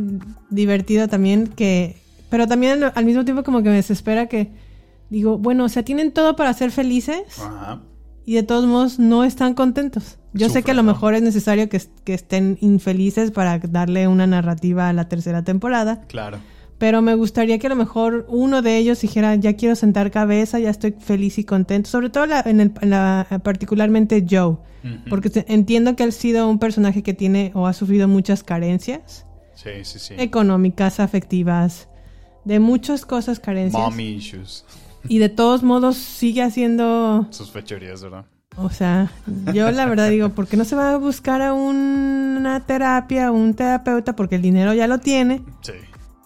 [0.51, 1.97] divertido también que...
[2.31, 4.51] Pero también al mismo tiempo como que me desespera que...
[5.09, 7.81] Digo, bueno, o sea, tienen todo para ser felices Ajá.
[8.25, 10.19] y de todos modos no están contentos.
[10.33, 10.93] Yo sé que a lo ¿no?
[10.93, 16.01] mejor es necesario que, que estén infelices para darle una narrativa a la tercera temporada.
[16.09, 16.39] Claro.
[16.79, 20.59] Pero me gustaría que a lo mejor uno de ellos dijera, ya quiero sentar cabeza,
[20.59, 21.89] ya estoy feliz y contento.
[21.89, 24.57] Sobre todo la- en el, en la- particularmente Joe.
[25.11, 29.27] Porque entiendo que él ha sido un personaje que tiene o ha sufrido muchas carencias
[29.57, 30.15] Sí, sí, sí.
[30.19, 31.89] económicas, afectivas,
[32.45, 33.83] de muchas cosas carencias.
[33.83, 34.65] Mommy issues.
[35.09, 38.27] Y de todos modos sigue haciendo, Sus fechorías, ¿verdad?
[38.59, 39.11] o sea,
[39.53, 43.33] yo la verdad digo, ¿por qué no se va a buscar a un- una terapia,
[43.33, 44.15] un terapeuta?
[44.15, 45.73] Porque el dinero ya lo tiene Sí.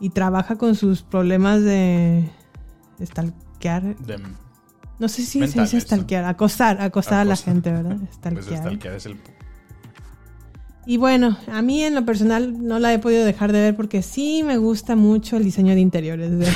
[0.00, 2.28] Y trabaja con sus problemas de
[3.04, 3.96] stalkear.
[3.98, 4.18] De,
[4.98, 7.96] No sé si se dice stalkear, acosar, acosar a la gente, ¿verdad?
[7.98, 8.58] pues Stalkear.
[8.58, 9.16] stalkear es el...
[10.86, 14.02] Y bueno, a mí en lo personal no la he podido dejar de ver porque
[14.02, 16.30] sí me gusta mucho el diseño de interiores.
[16.38, 16.48] de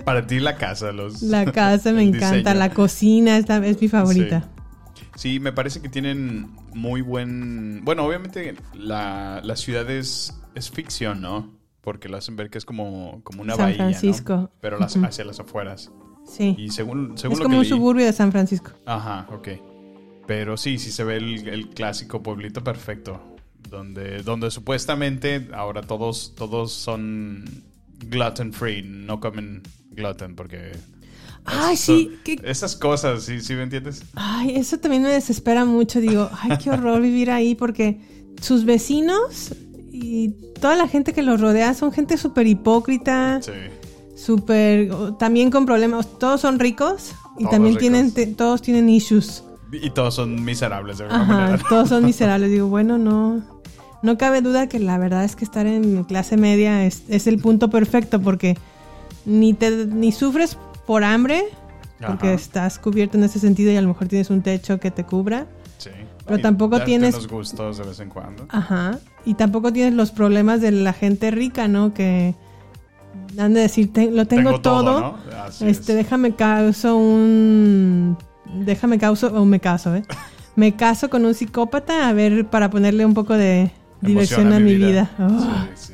[0.04, 1.22] Para ti la casa, los...
[1.22, 2.54] la casa me encanta, diseño.
[2.58, 4.48] la cocina es, la- es mi favorita.
[5.16, 7.82] Sí, me parece que tienen muy buen...
[7.84, 11.50] Bueno, obviamente la, la ciudad es, es ficción, ¿no?
[11.80, 13.90] Porque lo hacen ver que es como, como una San bahía, ¿no?
[13.90, 14.50] Francisco.
[14.60, 15.90] Pero las, hacia las afueras.
[16.26, 16.54] Sí.
[16.58, 18.72] Y según, según Es lo como que un leí- suburbio de San Francisco.
[18.86, 19.48] Ajá, ok.
[20.26, 23.20] Pero sí, sí se ve el, el clásico pueblito perfecto.
[23.68, 27.44] Donde, donde supuestamente ahora todos, todos son
[27.98, 30.72] gluten free, no comen gluten porque...
[31.44, 32.10] Ay, sí,
[32.42, 34.02] Esas cosas, ¿sí, ¿sí me entiendes?
[34.14, 36.00] Ay, eso también me desespera mucho.
[36.00, 38.00] Digo, ay, qué horror vivir ahí porque
[38.42, 39.54] sus vecinos
[40.02, 43.40] y toda la gente que los rodea son gente súper hipócrita.
[43.42, 43.52] Sí.
[44.16, 47.80] súper, también con problemas, todos son ricos y Todos también ricos.
[47.80, 49.44] tienen, te- todos tienen issues.
[49.72, 51.62] Y todos son miserables de alguna Ajá, manera.
[51.68, 52.50] todos son miserables.
[52.50, 53.40] Digo, bueno, no,
[54.02, 57.38] no cabe duda que la verdad es que estar en clase media es, es el
[57.38, 58.58] punto perfecto porque
[59.24, 61.44] ni te ni sufres por hambre
[62.06, 62.34] porque Ajá.
[62.34, 65.46] estás cubierto en ese sentido y a lo mejor tienes un techo que te cubra.
[65.78, 65.90] Sí.
[66.26, 68.46] Pero Y tampoco tienes- gustos de vez en cuando.
[68.48, 68.98] Ajá.
[69.24, 71.92] Y tampoco tienes los problemas de la gente rica, ¿no?
[71.94, 72.34] Que
[73.38, 75.14] han de decir, "Te- lo tengo, todo.
[75.60, 75.86] Este, es.
[75.86, 78.16] déjame causo un.
[78.64, 79.28] Déjame causo.
[79.28, 80.02] O me caso, ¿eh?
[80.56, 84.74] Me caso con un psicópata a ver para ponerle un poco de diversión a mi
[84.74, 85.10] vida.
[85.18, 85.92] Oh, Sí, sí.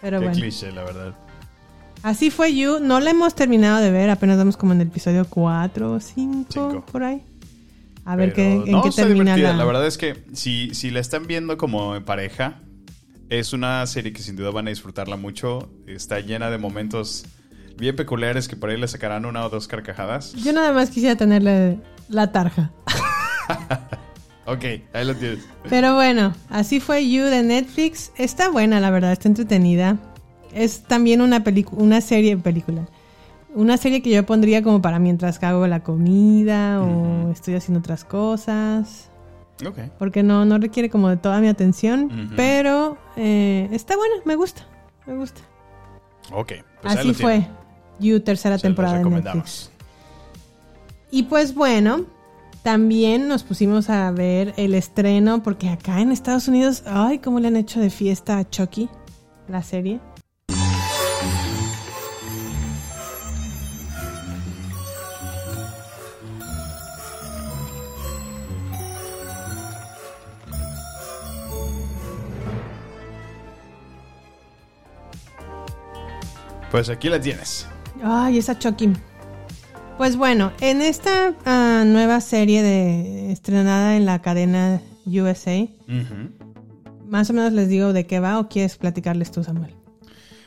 [0.00, 0.40] pero Qué bueno.
[0.40, 1.14] cliché, la verdad.
[2.02, 2.78] Así fue You.
[2.80, 4.08] No la hemos terminado de ver.
[4.10, 6.84] Apenas vamos como en el episodio 4 o 5, Cinco.
[6.90, 7.22] por ahí.
[8.04, 9.52] A ver Pero qué, en no, qué termina la...
[9.52, 12.60] La verdad es que si, si la están viendo como en pareja,
[13.28, 15.70] es una serie que sin duda van a disfrutarla mucho.
[15.86, 17.24] Está llena de momentos
[17.76, 20.32] bien peculiares que por ahí le sacarán una o dos carcajadas.
[20.34, 22.72] Yo nada más quisiera tenerle la tarja.
[24.46, 25.46] Ok, ahí lo tienes.
[25.68, 28.10] Pero bueno, así fue You de Netflix.
[28.16, 29.96] Está buena, la verdad, está entretenida.
[30.52, 32.88] Es también una película, una serie película.
[33.54, 38.04] Una serie que yo pondría como para mientras hago la comida o estoy haciendo otras
[38.04, 39.10] cosas.
[39.66, 39.78] Ok.
[39.98, 42.30] Porque no, no requiere como de toda mi atención.
[42.36, 44.62] Pero eh, está buena, me gusta.
[45.06, 45.40] Me gusta.
[46.32, 46.52] Ok.
[46.82, 47.46] Pues así fue.
[47.98, 49.70] You, tercera Se temporada de Netflix.
[51.10, 52.06] Y pues bueno,
[52.62, 57.48] también nos pusimos a ver el estreno, porque acá en Estados Unidos, ay, cómo le
[57.48, 58.88] han hecho de fiesta a Chucky,
[59.48, 60.00] la serie.
[76.70, 77.66] Pues aquí la tienes.
[78.02, 78.92] Ay, esa Chucky.
[79.98, 85.66] Pues bueno, en esta ah, nueva serie de estrenada en la cadena USA,
[87.06, 89.74] más o menos les digo de qué va o quieres platicarles tú, Samuel.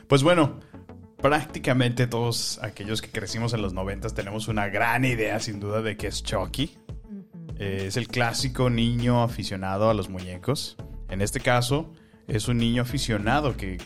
[0.08, 0.60] Pues bueno,
[1.22, 5.98] prácticamente todos aquellos que crecimos en los noventas tenemos una gran idea sin duda de
[5.98, 6.78] qué es Chucky.
[7.60, 10.78] Eh, es el clásico niño aficionado a los muñecos.
[11.10, 11.92] En este caso,
[12.28, 13.78] es un niño aficionado que,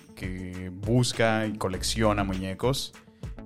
[0.82, 2.94] busca y colecciona muñecos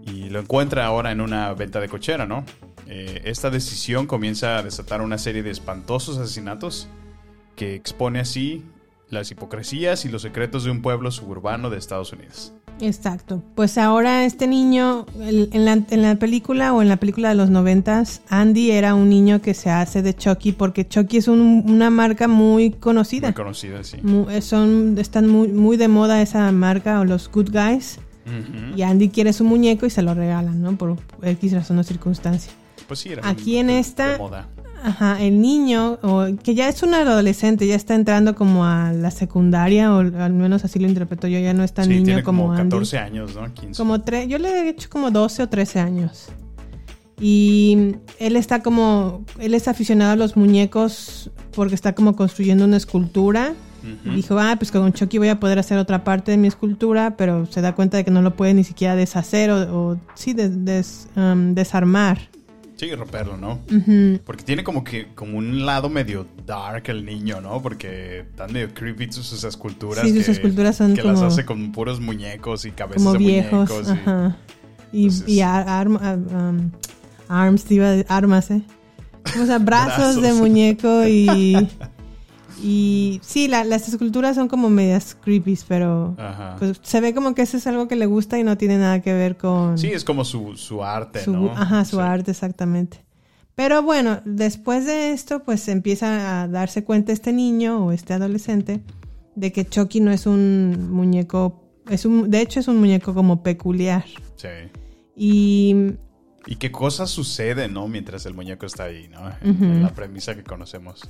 [0.05, 2.45] y lo encuentra ahora en una venta de cochera, ¿no?
[2.87, 6.87] Eh, esta decisión comienza a desatar una serie de espantosos asesinatos
[7.55, 8.63] que expone así
[9.09, 12.53] las hipocresías y los secretos de un pueblo suburbano de Estados Unidos.
[12.79, 13.43] Exacto.
[13.55, 17.35] Pues ahora este niño, el- en la, en la película o en la película de
[17.35, 21.63] los noventas, Andy era un niño que se hace de Chucky porque Chucky es un-
[21.67, 23.27] una marca muy conocida.
[23.27, 23.97] Muy conocida, sí.
[24.31, 27.99] Eh, son, están muy, muy de moda esa marca o los Good Guys.
[28.77, 30.77] Y Andy quiere su muñeco y se lo regalan, ¿no?
[30.77, 32.51] Por X razón o circunstancia.
[32.87, 34.47] Pues sí, era Aquí muy en esta- de moda.
[34.83, 39.11] Ajá, el niño, o, que ya es un adolescente, ya está entrando como a la
[39.11, 42.23] secundaria, o al menos así lo interpreto yo, ya no es tan Sí, niño tiene
[42.23, 42.63] como, como Andy.
[42.69, 43.53] 14 años, ¿no?
[43.53, 43.77] 15.
[43.77, 46.29] Como tres, yo le he hecho como 12 o 13 años.
[47.19, 52.77] Y él está como, él es aficionado a los muñecos porque está como construyendo una
[52.77, 53.53] escultura.
[54.05, 57.17] Y dijo, ah, pues con Chucky voy a poder hacer otra parte de mi escultura,
[57.17, 60.33] pero se da cuenta de que no lo puede ni siquiera deshacer o, o sí,
[60.33, 62.19] des- des- um, desarmar.
[62.81, 63.59] Sí, romperlo, ¿no?
[64.25, 67.61] Porque tiene como que como un lado medio dark el niño, ¿no?
[67.61, 70.03] Porque están medio creepy sus, esculturas.
[70.03, 73.19] Sí, sus que- esculturas son Que las hace con puros muñecos y cabezas Como de
[73.19, 73.69] viejos.
[73.69, 73.87] muñecos.
[73.87, 74.37] y- Ajá.
[74.91, 76.71] Y, Entonces- y ar- ah, um,
[77.29, 78.63] arms, iba armas, ¿eh?
[79.39, 80.39] O sea, brazos, de Brazos.
[80.39, 81.53] muñeco y...
[82.63, 86.55] Y sí, la- las esculturas son como medias creepy, pero Ajá.
[86.59, 89.01] pues se ve como que eso es algo que le gusta y no tiene nada
[89.01, 91.51] que ver con Sí, es como su, su arte, su, ¿no?
[91.51, 92.01] ajá, su Sí.
[92.01, 93.03] arte, exactamente.
[93.55, 98.81] Pero bueno, después de esto, pues empieza a darse cuenta este niño o este adolescente
[99.35, 103.43] de que Chucky no es un muñeco, es un, de hecho es un muñeco como
[103.43, 104.05] peculiar.
[104.35, 104.47] Sí.
[105.15, 105.75] Y
[106.47, 107.87] Y qué cosas suceden, ¿no?
[107.87, 109.29] Mientras el muñeco está ahí, ¿no?
[109.43, 111.01] En la premisa que conocemos.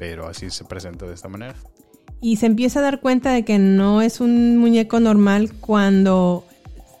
[0.00, 1.54] Pero así se presenta de esta manera.
[2.22, 6.44] Y se empieza a dar cuenta de que no es un muñeco normal cuando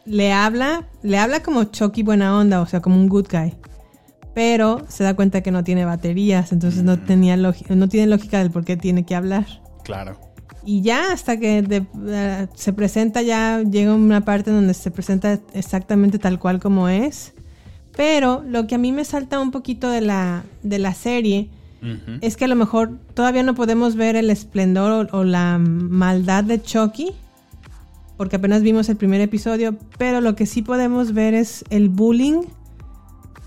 [0.04, 3.54] le habla, le habla como Chucky buena onda, o sea, como un good guy.
[4.34, 8.38] Pero se da cuenta que no tiene baterías, entonces no tenía lógica, no tiene lógica
[8.38, 9.46] del por qué tiene que hablar.
[9.82, 10.18] Claro.
[10.64, 15.40] Y ya hasta que de- eh, se presenta, ya llega una parte donde se presenta
[15.54, 17.32] exactamente tal cual como es.
[17.96, 21.48] Pero lo que a mí me salta un poquito de la, de la serie
[22.20, 26.44] Es que a lo mejor todavía no podemos ver el esplendor o, o la maldad
[26.44, 27.12] de Chucky
[28.16, 32.42] porque apenas vimos el primer episodio, pero lo que sí podemos ver es el bullying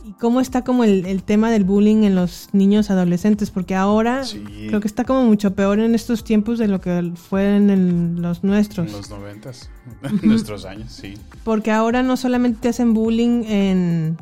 [0.03, 4.23] y cómo está como el, el tema del bullying en los niños adolescentes, porque ahora
[4.23, 4.43] Sí.
[4.67, 8.15] creo que está como mucho peor en estos tiempos de lo que fue en el-
[8.21, 8.87] los nuestros.
[8.87, 9.69] En los noventas,
[10.23, 11.13] nuestros años, sí.
[11.43, 14.17] Porque ahora no solamente te hacen bullying en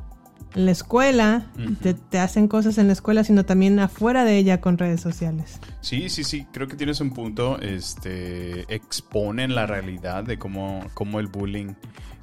[0.54, 1.48] la escuela,
[1.82, 5.60] te, te hacen cosas en la escuela, sino también afuera de ella con redes sociales.
[5.82, 7.60] Sí, sí, sí, creo que tienes un punto.
[7.62, 11.74] Este exponen la realidad de cómo, cómo el bullying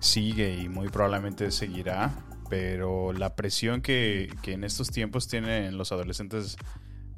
[0.00, 2.12] sigue y muy probablemente seguirá.
[2.50, 6.56] Pero la presión que, que en estos tiempos tienen los adolescentes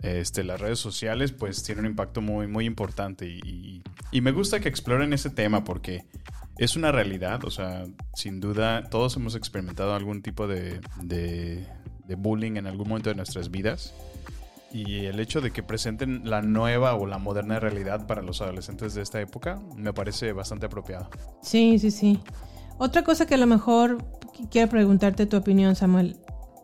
[0.02, 3.26] este, las redes sociales, pues tiene un impacto muy, muy importante.
[3.26, 6.04] Y, y- y me gusta que exploren ese tema porque
[6.60, 7.44] es una realidad.
[7.44, 11.66] O sea, sin duda, todos hemos experimentado algún tipo de, de,
[12.06, 13.92] de bullying en algún momento de nuestras vidas.
[14.72, 18.94] Y el hecho de que presenten la nueva o la moderna realidad para los adolescentes
[18.94, 21.10] de esta época me parece bastante apropiado.
[21.42, 22.20] Sí, sí, sí.
[22.78, 26.16] Otra cosa que a lo mejor qu- quiero preguntarte tu opinión, Samuel.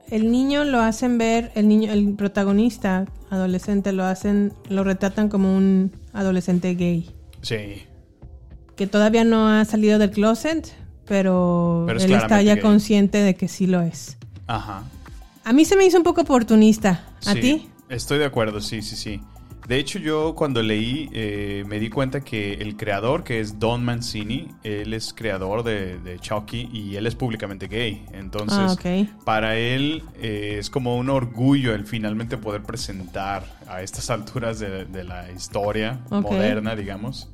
[0.08, 5.56] El niño lo hacen ver, el niño, el protagonista adolescente lo hacen, lo retratan como
[5.56, 7.10] un adolescente gay,
[7.42, 7.82] Sí,
[8.76, 10.72] que todavía no ha salido del closet,
[11.06, 12.62] pero, Pero es él está ya gay.
[12.62, 14.18] consciente de que sí lo es.
[14.46, 14.84] ajá.
[15.44, 17.04] A mí se me hizo un poco oportunista.
[17.24, 17.68] ¿A Sí, ti?
[17.88, 19.20] Estoy de acuerdo, sí, sí, sí.
[19.68, 23.84] De hecho, yo cuando leí eh, me di cuenta que el creador, que es Don
[23.84, 28.04] Mancini, él es creador de, de Chucky y él es públicamente gay.
[28.12, 28.76] Entonces, Ah,
[29.24, 34.84] para él eh, es como un orgullo el finalmente poder presentar a estas alturas de,
[34.84, 37.28] de la historia moderna, digamos.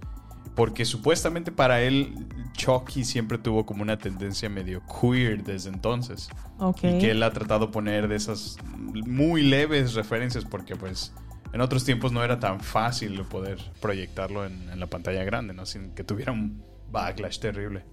[0.55, 2.15] Porque supuestamente para él
[2.53, 6.29] Chucky siempre tuvo como una tendencia medio queer desde entonces.
[6.59, 6.85] Ok.
[6.85, 11.15] Y que él ha tratado de poner de esas muy leves referencias porque pues
[11.53, 15.67] en otros tiempos no era tan fácil poder proyectarlo en, en la pantalla grande, ¿no?
[15.67, 17.85] Sin que tuviera un backlash terrible.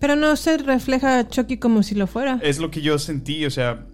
[0.00, 2.40] Pero no se refleja a Chucky como si lo fuera.
[2.42, 3.86] Es lo que yo sentí, o sea,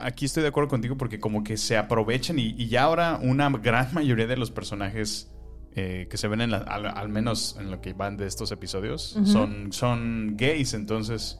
[0.00, 3.48] aquí estoy de acuerdo contigo porque como que se aprovechan y, y ya ahora una
[3.50, 5.32] gran mayoría de los personajes
[5.76, 8.50] eh, que se ven en la- al, al menos en lo que van de estos
[8.50, 11.38] episodios son, son gays, entonces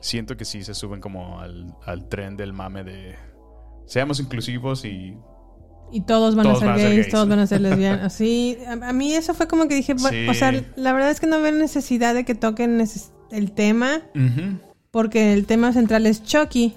[0.00, 3.14] siento que sí se suben como al, al tren del mame de
[3.86, 5.16] seamos inclusivos y
[5.92, 8.12] Y todos van Todos a ser van a ser gays, todos van a ser lesbianas.
[8.20, 10.28] Sí, a, a mí eso fue como que dije, Sí.
[10.28, 12.82] o sea, la verdad es que no veo necesidad de que toquen
[13.30, 14.00] el tema,
[14.90, 16.74] porque el tema central es Chucky,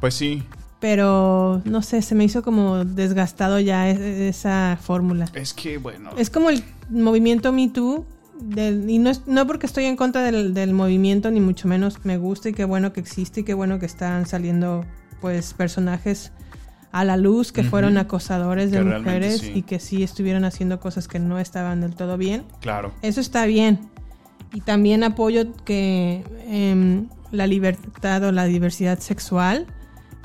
[0.00, 0.42] pues sí,
[0.80, 5.26] pero no sé, se me hizo como desgastado ya e- esa fórmula.
[5.34, 8.06] es que bueno, Es como el movimiento Me Too,
[8.40, 12.04] del- y no, es, no porque estoy en contra del, del movimiento, ni mucho menos
[12.04, 14.84] me gusta y qué bueno que existe y qué bueno que están saliendo
[15.20, 16.30] pues personajes
[16.92, 19.52] a la luz que fueron acosadores de Que mujeres sí.
[19.56, 22.44] y que sí estuvieron haciendo cosas que no estaban del todo bien.
[22.60, 22.92] claro.
[23.02, 23.80] Eso está bien.
[24.54, 29.66] Y también apoyo que em, la libertad o la diversidad sexual.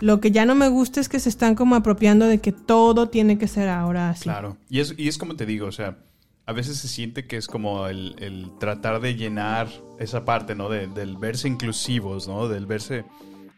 [0.01, 3.09] Lo que ya no me gusta es que se están como apropiando de que todo
[3.09, 4.23] tiene que ser ahora así.
[4.23, 4.57] Claro.
[4.69, 5.97] Y es, y es como te digo, o sea,
[6.45, 10.67] a veces se siente que es como el, el tratar de llenar esa parte, ¿no?
[10.67, 12.49] De- del verse inclusivos, ¿no?
[12.49, 13.05] Del verse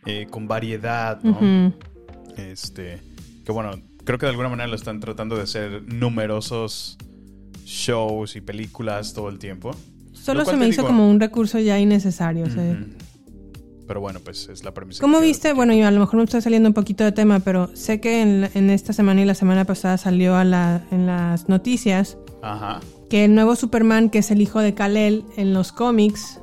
[0.06, 1.74] eh, con variedad, ¿no?
[2.38, 3.02] Este,
[3.43, 3.71] que bueno,
[4.04, 6.98] creo que de alguna manera lo están tratando de hacer numerosos
[7.65, 9.71] shows y películas todo el tiempo.
[10.13, 12.45] Solo se me hizo digo- como un recurso ya innecesario.
[12.45, 12.78] o sea.
[13.88, 15.02] Pero bueno, pues es la premisa.
[15.02, 15.54] ¿Cómo viste?
[15.54, 18.21] Bueno, yo a lo mejor me estoy saliendo un poquito de tema, pero sé que
[18.21, 22.80] en, en esta semana y la semana pasada salió a la- en las noticias Ajá.
[23.10, 26.39] que el nuevo Superman, que es el hijo de Kal-El en los cómics,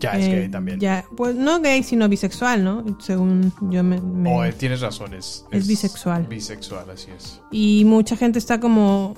[0.00, 0.80] Ya es eh, gay también.
[0.80, 2.84] ya, pues no gay, sino bisexual, ¿no?
[2.98, 4.00] Según yo me...
[4.00, 6.26] me- Oh, eh, tienes razón, es, Es bisexual.
[6.26, 7.40] Bisexual, así es.
[7.52, 9.14] Y mucha gente está como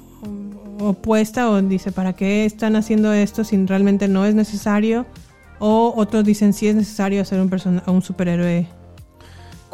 [0.80, 5.06] opuesta o dice, ¿para qué están haciendo esto si realmente no es necesario?
[5.58, 8.66] O otros dicen, sí es necesario hacer un, persona un superhéroe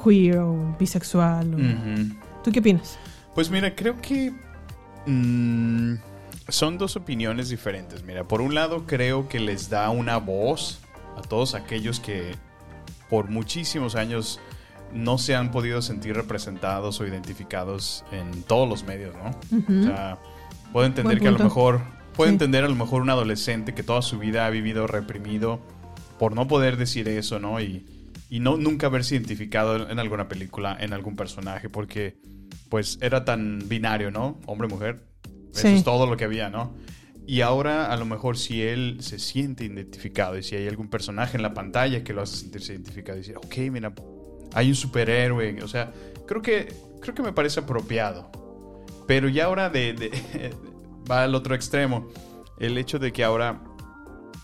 [0.02, 1.54] queer o bisexual.
[1.54, 2.42] o-.
[2.44, 2.98] ¿Tú qué opinas?
[3.34, 4.32] Pues mira, creo que
[5.06, 5.94] mm,
[6.48, 8.02] son dos opiniones diferentes.
[8.04, 10.80] Mira, por un lado creo que les da una voz
[11.16, 12.34] a todos aquellos que
[13.08, 14.40] por muchísimos años
[14.92, 19.30] no se han podido sentir representados o identificados en todos los medios, ¿no?
[19.80, 20.18] O sea,
[20.72, 21.80] puedo entender que a lo mejor,
[22.16, 22.34] puedo Sí.
[22.34, 25.60] entender a lo mejor un adolescente que toda su vida ha vivido reprimido
[26.20, 27.62] por no poder decir eso, ¿no?
[27.62, 27.86] Y,
[28.28, 32.18] y no nunca haberse identificado en alguna película, en algún personaje, porque
[32.68, 34.38] pues era tan binario, ¿no?
[34.44, 35.02] Hombre-mujer.
[35.54, 35.68] Eso Sí.
[35.76, 36.74] es todo lo que había, ¿no?
[37.26, 41.38] Y ahora a lo mejor si él se siente identificado y si hay algún personaje
[41.38, 43.94] en la pantalla que lo hace sentirse identificado y decir, ok, mira,
[44.52, 45.90] hay un superhéroe, o sea,
[46.26, 46.68] creo que,
[47.00, 48.30] creo que me parece apropiado.
[49.06, 50.50] Pero ya ahora de, de-
[51.10, 52.08] va al otro extremo,
[52.58, 53.62] el hecho de que ahora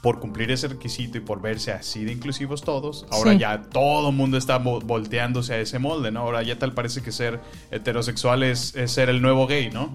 [0.06, 3.38] por cumplir ese requisito y por verse así de inclusivos todos, ahora Sí.
[3.38, 6.20] ya todo el mundo está vo- volteándose a ese molde, ¿no?
[6.20, 7.40] Ahora ya tal parece que ser
[7.72, 9.90] heterosexual es, es ser el nuevo gay, ¿no?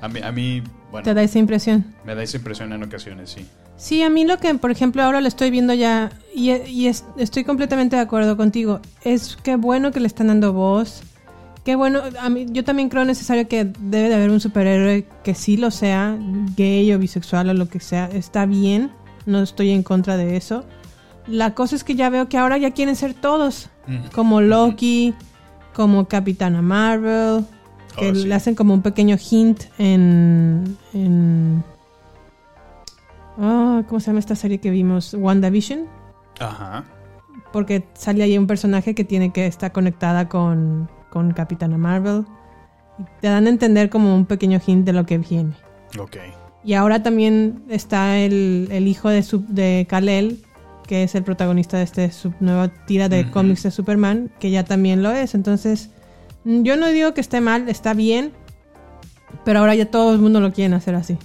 [0.00, 1.84] A mí, a mí bueno, ¿Te da esa impresión?
[2.06, 3.44] me da esa impresión en ocasiones, sí.
[3.76, 7.04] Sí, a mí lo que, por ejemplo, ahora lo estoy viendo ya y, y es-
[7.18, 8.80] estoy completamente de acuerdo contigo.
[9.04, 11.02] Es que bueno que le están dando voz.
[11.62, 15.34] Qué bueno, a mí, yo también creo necesario que debe de haber un superhéroe que
[15.34, 16.16] sí lo sea,
[16.56, 18.06] gay o bisexual o lo que sea.
[18.06, 18.92] Está bien,
[19.26, 20.64] no estoy en contra de eso.
[21.26, 23.68] La cosa es que ya veo que ahora ya quieren ser todos,
[24.14, 25.14] como Loki,
[25.74, 27.44] como Capitana Marvel,
[27.98, 28.26] que Oh, sí.
[28.26, 30.76] le hacen como un pequeño hint en...
[30.92, 31.64] en
[33.38, 35.12] Ah, ¿Cómo se llama esta serie que vimos?
[35.14, 35.86] WandaVision.
[36.40, 36.84] Ajá.
[37.52, 42.24] Porque sale ahí un personaje que tiene que estar conectada con, con Capitana Marvel.
[43.20, 45.52] Te dan a entender como un pequeño hint de lo que viene.
[45.98, 46.16] Ok.
[46.66, 50.40] Y ahora también está el, el hijo de, su- de Kal-El,
[50.86, 54.64] que es el protagonista de este su nueva tira de cómics de Superman, que ya
[54.64, 55.34] también lo es.
[55.34, 55.90] Entonces,
[56.44, 58.32] mm, yo no digo que esté mal, está bien.
[59.44, 61.16] Pero ahora ya todo el mundo lo quieren hacer así.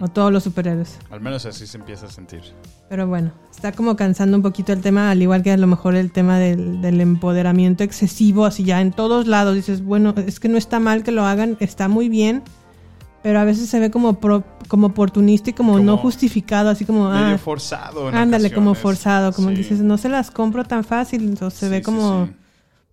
[0.00, 0.98] O todos los superhéroes.
[1.10, 2.40] Al menos así se empieza a sentir.
[2.88, 5.94] Pero bueno, está como cansando un poquito el tema, al igual que a lo mejor
[5.94, 9.54] el tema del, del empoderamiento excesivo, así ya en todos lados.
[9.54, 12.42] Dices, bueno, es que no está mal que lo hagan, está muy bien,
[13.22, 16.84] pero a veces se ve como, pro- como oportunista y como, Como no justificado, así
[16.84, 18.08] como, Medio ah, forzado.
[18.08, 19.54] en ándale, como forzado, como Sí.
[19.56, 22.32] dices, no se las compro tan fácil, entonces se Sí, ve como sí.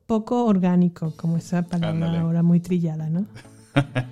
[0.06, 2.18] poco orgánico, como esa palabra Ándale.
[2.20, 3.26] ahora muy trillada, ¿no?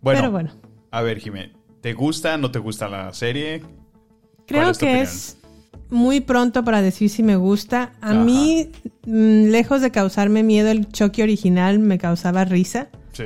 [0.00, 0.50] Bueno, Pero bueno.
[0.92, 3.62] A ver, Jimé, ¿te gusta no te gusta la serie?
[4.46, 5.02] Creo es que opinión?
[5.06, 5.38] es
[5.90, 7.92] muy pronto para decir si me gusta.
[8.00, 8.14] A Ajá.
[8.24, 8.70] mí,
[9.06, 12.88] mm, lejos de causarme miedo, el Chucky original me causaba risa.
[13.12, 13.24] Sí.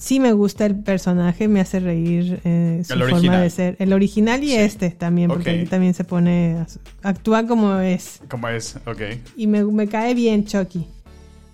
[0.00, 3.42] Sí me gusta el personaje, me hace reír eh, su El forma original.
[3.42, 3.76] de ser.
[3.78, 4.56] El original y Sí.
[4.56, 5.56] este también, porque Ok.
[5.58, 6.56] aquí también se pone,
[7.02, 8.22] a actúa como es.
[8.30, 8.76] ¿Cómo es?
[8.86, 9.02] Ok.
[9.36, 10.86] Y me, me cae bien Chucky.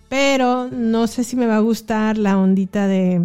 [0.09, 3.21] Pero no sé si me va a gustar la ondita de...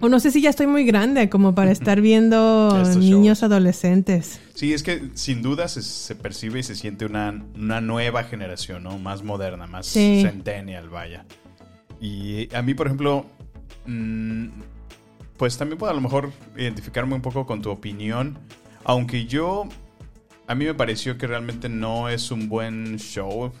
[0.00, 3.42] O no sé si ya estoy muy grande como para estar viendo niños shows.
[3.44, 4.38] adolescentes.
[4.52, 8.82] Sí, es que sin duda se, se percibe y se siente una, una nueva generación,
[8.82, 8.98] ¿no?
[8.98, 10.20] Más moderna, más Sí.
[10.22, 11.24] centennial, vaya.
[12.02, 13.24] Y a mí, por ejemplo,
[15.36, 18.38] pues también puedo a lo mejor identificarme un poco con tu opinión,
[18.84, 19.68] aunque yo,
[20.46, 23.52] a mí me pareció que realmente no es un buen show.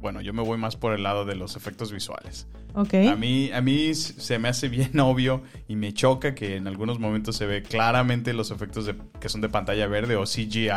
[0.00, 2.46] Bueno, yo me voy más por el lado de los efectos visuales.
[2.74, 2.94] Ok.
[3.10, 7.00] A mí, a mí se me hace bien obvio y me choca que en algunos
[7.00, 10.70] momentos se ve claramente los efectos de- que son de pantalla verde o CGI,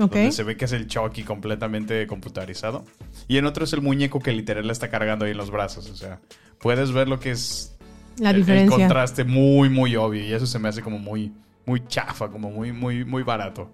[0.00, 0.12] Ok.
[0.12, 2.84] donde se ve que es el Chucky completamente computarizado.
[3.28, 5.88] Y en otro es el muñeco que literal la está cargando ahí en los brazos.
[5.88, 6.20] O sea,
[6.58, 7.73] puedes ver lo que es
[8.18, 10.24] La el- el, contraste muy, muy obvio.
[10.24, 11.32] Y eso se me hace como muy,
[11.66, 13.70] muy chafa, como muy, muy, muy barato.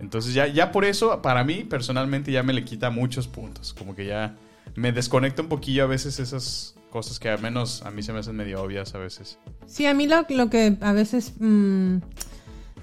[0.00, 3.74] Entonces ya, ya por eso, para mí personalmente ya me le quita muchos puntos.
[3.74, 4.34] Como que ya
[4.74, 8.18] me desconecta un poquillo a veces esas cosas que al menos a mí se me
[8.20, 9.38] hacen medio obvias a veces.
[9.66, 11.98] Sí, a mí lo, lo que a veces mm,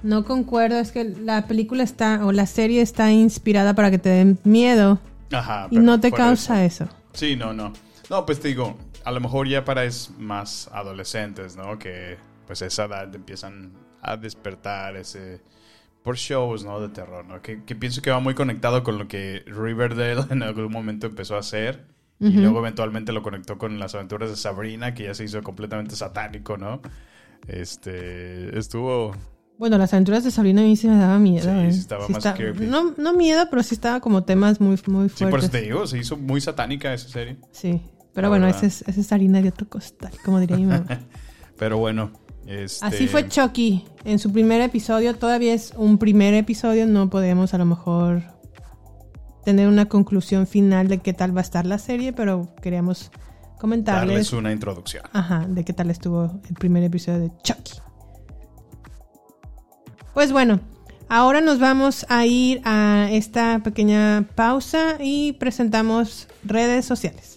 [0.04, 4.10] no concuerdo es que la película está o la serie está inspirada para que te
[4.10, 5.00] den miedo
[5.32, 5.68] Ajá.
[5.72, 6.88] y no te causa de eso.
[7.14, 7.74] Sí, no, no.
[8.10, 8.78] No, pues te digo,
[9.08, 11.80] a lo mejor ya para es más adolescentes, ¿no?
[11.80, 15.42] Que pues a esa edad empiezan a despertar ese
[16.04, 16.82] por shows, ¿no?
[16.82, 17.42] De terror, ¿no?
[17.42, 21.38] Que, que pienso que va muy conectado con lo que Riverdale en algún momento empezó
[21.38, 21.86] a hacer.
[22.20, 25.96] Y luego eventualmente lo conectó con las aventuras de Sabrina, que ya se hizo completamente
[25.96, 26.82] satánico, ¿no?
[27.48, 29.16] Este, estuvo...
[29.60, 31.44] Bueno, las aventuras de Sabrina a mí sí me daba miedo.
[31.46, 31.72] Sí, ¿eh?
[31.72, 32.66] sí estaba más creepy.
[32.66, 35.44] no, no miedo, pero sí estaba como temas muy, muy Sí, por fuertes.
[35.44, 37.38] eso te digo, se hizo muy satánica esa serie.
[37.52, 37.84] Sí,
[38.18, 38.64] pero bueno, verdad.
[38.64, 40.88] esa es, esa es harina de otro costal, como diría mi mamá.
[41.60, 42.14] Pero bueno,
[42.48, 42.84] este...
[42.84, 43.86] Así fue Chucky.
[44.06, 48.24] En su primer episodio, todavía es un primer episodio, no podemos a lo mejor
[49.46, 53.12] tener una conclusión final de qué tal va a estar la serie, pero queríamos
[53.60, 55.04] comentarles Darles una introducción.
[55.14, 57.74] ajá, de qué tal estuvo el primer episodio de Chucky.
[60.16, 60.60] Pues bueno,
[61.08, 67.37] ahora nos vamos a ir a esta pequeña pausa y presentamos redes sociales.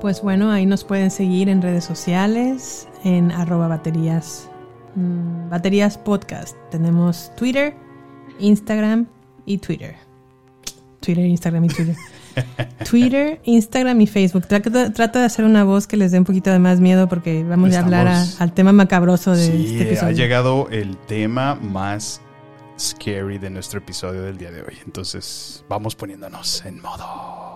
[0.00, 4.48] Pues bueno, ahí nos pueden seguir en redes sociales, en arroba baterías,
[4.94, 6.56] mm, baterías podcast.
[6.70, 7.74] Tenemos Twitter,
[8.38, 9.06] Instagram
[9.44, 9.96] y Twitter.
[11.00, 11.96] Twitter, Instagram y Twitter.
[12.90, 14.46] Twitter, Instagram y Facebook.
[14.46, 17.44] Trato, trato de hacer una voz que les dé un poquito de más miedo porque
[17.44, 20.16] vamos a hablar a- al tema macabroso de Sí, este ha episodio.
[20.16, 22.22] llegado el tema más
[22.78, 24.78] scary de nuestro episodio del día de hoy.
[24.86, 27.49] Entonces, vamos poniéndonos en modo.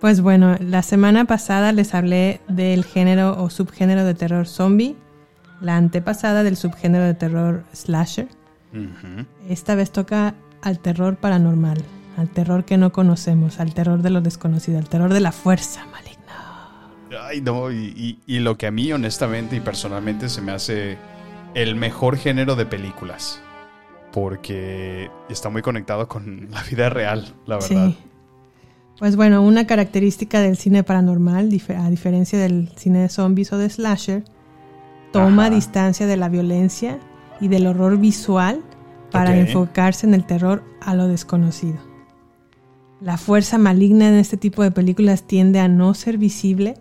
[0.00, 4.96] Pues bueno, la semana pasada les hablé del género o subgénero de terror zombie,
[5.60, 8.28] la antepasada del subgénero de terror slasher.
[9.48, 11.82] Esta vez toca al terror paranormal,
[12.16, 15.84] al terror que no conocemos, al terror de lo desconocido, al terror de la fuerza
[15.86, 17.18] maligna.
[17.24, 20.96] Ay, no, y, y- y lo que a mí, honestamente y personalmente, se me hace
[21.54, 23.40] el mejor género de películas.
[24.12, 27.88] Porque está muy conectado con la vida real, la verdad.
[27.88, 27.98] Sí.
[28.98, 33.70] Pues bueno, una característica del cine paranormal, a diferencia del cine de zombies o de
[33.70, 34.24] slasher,
[35.12, 35.54] toma Ajá.
[35.54, 36.98] distancia de la violencia
[37.40, 38.62] y del horror visual
[39.12, 41.78] para enfocarse en el terror a lo desconocido.
[43.00, 46.74] La fuerza maligna en este tipo de películas tiende a no ser visible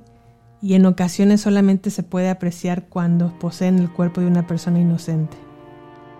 [0.59, 5.37] y en ocasiones solamente se puede apreciar cuando poseen el cuerpo de una persona inocente.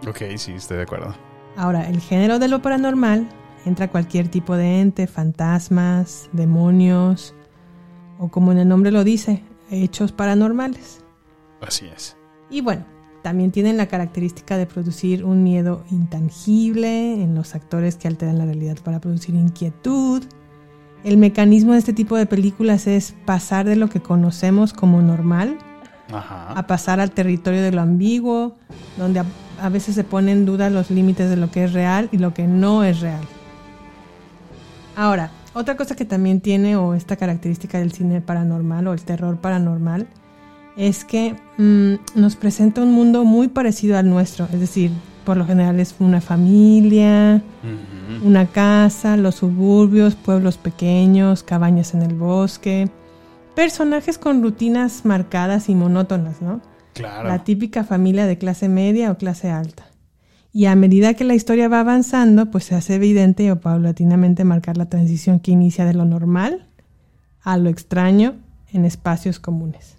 [0.08, 1.16] Ok, sí, estoy de acuerdo.
[1.56, 3.28] Ahora, el género de lo paranormal
[3.68, 7.36] entra cualquier tipo de ente, fantasmas, demonios
[8.18, 11.03] o como en el nombre lo dice, hechos paranormales.
[11.61, 12.18] Así es.
[12.49, 12.86] Y bueno,
[13.22, 18.45] también tienen la característica de producir un miedo intangible en los actores que alteran la
[18.45, 20.24] realidad para producir inquietud.
[21.03, 25.57] El mecanismo de este tipo de películas es pasar de lo que conocemos como normal
[26.11, 26.53] Ajá.
[26.53, 28.55] a pasar al territorio de lo ambiguo,
[28.97, 29.26] donde a,
[29.61, 32.34] a veces se ponen en duda los límites de lo que es real y lo
[32.34, 33.22] que no es real.
[34.98, 39.38] Ahora, otra cosa que también tiene, o esta característica del cine paranormal o el terror
[39.38, 40.08] paranormal,
[40.76, 44.89] es que mm, nos presenta un mundo muy parecido al nuestro, es decir,
[45.24, 47.43] por lo general es una familia,
[48.24, 52.89] una casa, los suburbios, pueblos pequeños, cabañas en el bosque,
[53.54, 56.60] personajes con rutinas marcadas y monótonas, ¿no?
[56.93, 57.28] Claro.
[57.28, 59.86] La típica familia de clase media o clase alta.
[60.58, 64.76] Y a medida que la historia va avanzando, pues se hace evidente o paulatinamente marcar
[64.76, 66.66] la transición que inicia de lo normal
[67.43, 68.34] a lo extraño
[68.74, 69.97] en espacios comunes.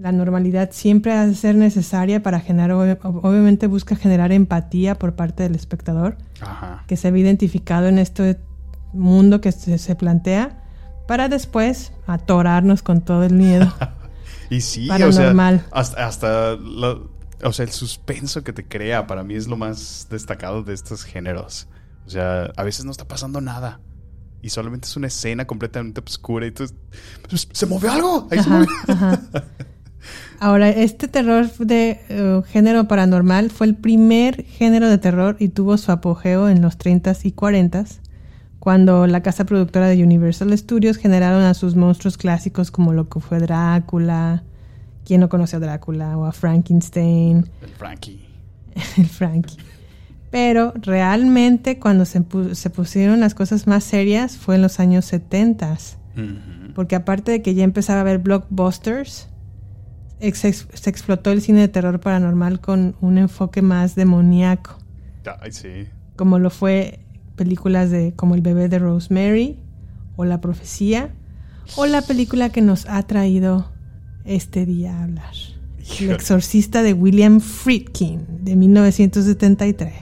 [0.00, 5.14] La normalidad siempre ha de ser necesaria para generar, ob- obviamente busca generar empatía por
[5.14, 6.82] parte del espectador, Ajá.
[6.88, 8.40] que se ve identificado en este
[8.92, 10.64] mundo que se, se plantea,
[11.06, 13.72] para después atorarnos con todo el miedo.
[14.50, 15.64] Y sí, Paranormal.
[15.70, 17.13] o sea, hasta, hasta lo-
[17.44, 21.04] o sea, el suspenso que te crea para mí es lo más destacado de estos
[21.04, 21.68] géneros.
[22.06, 23.80] O sea, a veces no está pasando nada.
[24.42, 26.64] Y solamente es una escena completamente oscura y tú...
[27.28, 28.28] "Pues, ¿Se movió algo?
[28.30, 28.66] Ahí se movió".
[28.88, 29.20] ajá.
[30.40, 35.78] Ahora, este terror de eh, género paranormal fue el primer género de terror y tuvo
[35.78, 38.00] su apogeo en los 30s y 40s,
[38.58, 43.20] cuando la casa productora de Universal Studios generaron a sus monstruos clásicos como lo que
[43.20, 44.44] fue Drácula,
[45.04, 46.16] ¿quién no conoce a Drácula?
[46.18, 48.24] O a Frankenstein, El Frankie.
[48.98, 49.56] el Frankie.
[50.30, 55.12] Pero realmente cuando se, pu- se pusieron las cosas más serias fue en los años
[55.12, 55.96] 70s.
[56.16, 56.72] Ujú.
[56.74, 59.28] Porque aparte de que ya empezaba a haber blockbusters,
[60.20, 64.78] ex- se explotó el cine de terror paranormal con un enfoque más demoníaco,
[65.40, 65.86] Ay, sí.
[66.16, 66.98] como lo fue
[67.36, 69.58] películas de como El bebé de Rosemary
[70.16, 71.10] o La profecía
[71.76, 73.70] o la película que nos ha traído
[74.24, 75.34] este día a hablar.
[76.00, 79.92] El exorcista de William Friedkin de 1973.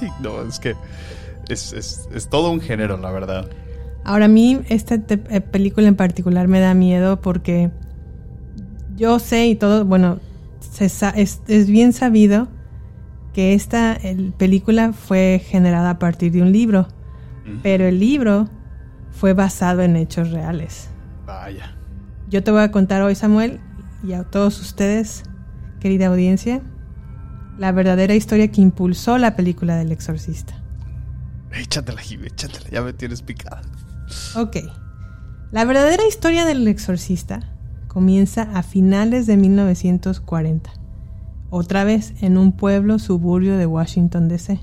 [0.00, 0.74] Ay, no, es que
[1.48, 3.48] es, es- es todo un género, la verdad.
[4.06, 7.72] Ahora a mí esta eh, película en particular me da miedo porque
[8.96, 10.20] yo sé y todo, bueno,
[10.60, 12.46] se sa- es, es bien sabido
[13.34, 16.86] que esta el- película fue generada a partir de un libro,
[17.64, 18.48] pero el libro
[19.10, 20.88] fue basado en hechos reales.
[21.26, 21.76] Vaya.
[22.28, 23.58] Yo te voy a contar hoy, Samuel,
[24.04, 25.24] y a todos ustedes,
[25.80, 26.60] querida audiencia,
[27.58, 30.54] la verdadera historia que impulsó la película del exorcista.
[31.52, 32.68] Échatela, Jimmy, échatela.
[32.70, 33.62] Ya me tienes picada.
[34.36, 34.56] Ok.
[35.52, 37.40] La verdadera historia del exorcista
[37.88, 40.70] comienza a finales de 1940.
[41.50, 44.60] Otra vez en un pueblo suburbio de Washington, D.C.,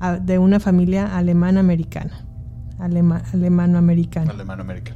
[0.00, 2.26] a- de una familia alemana-americana.
[2.78, 4.30] alema- alemano-americano.
[4.30, 4.94] Alemán América.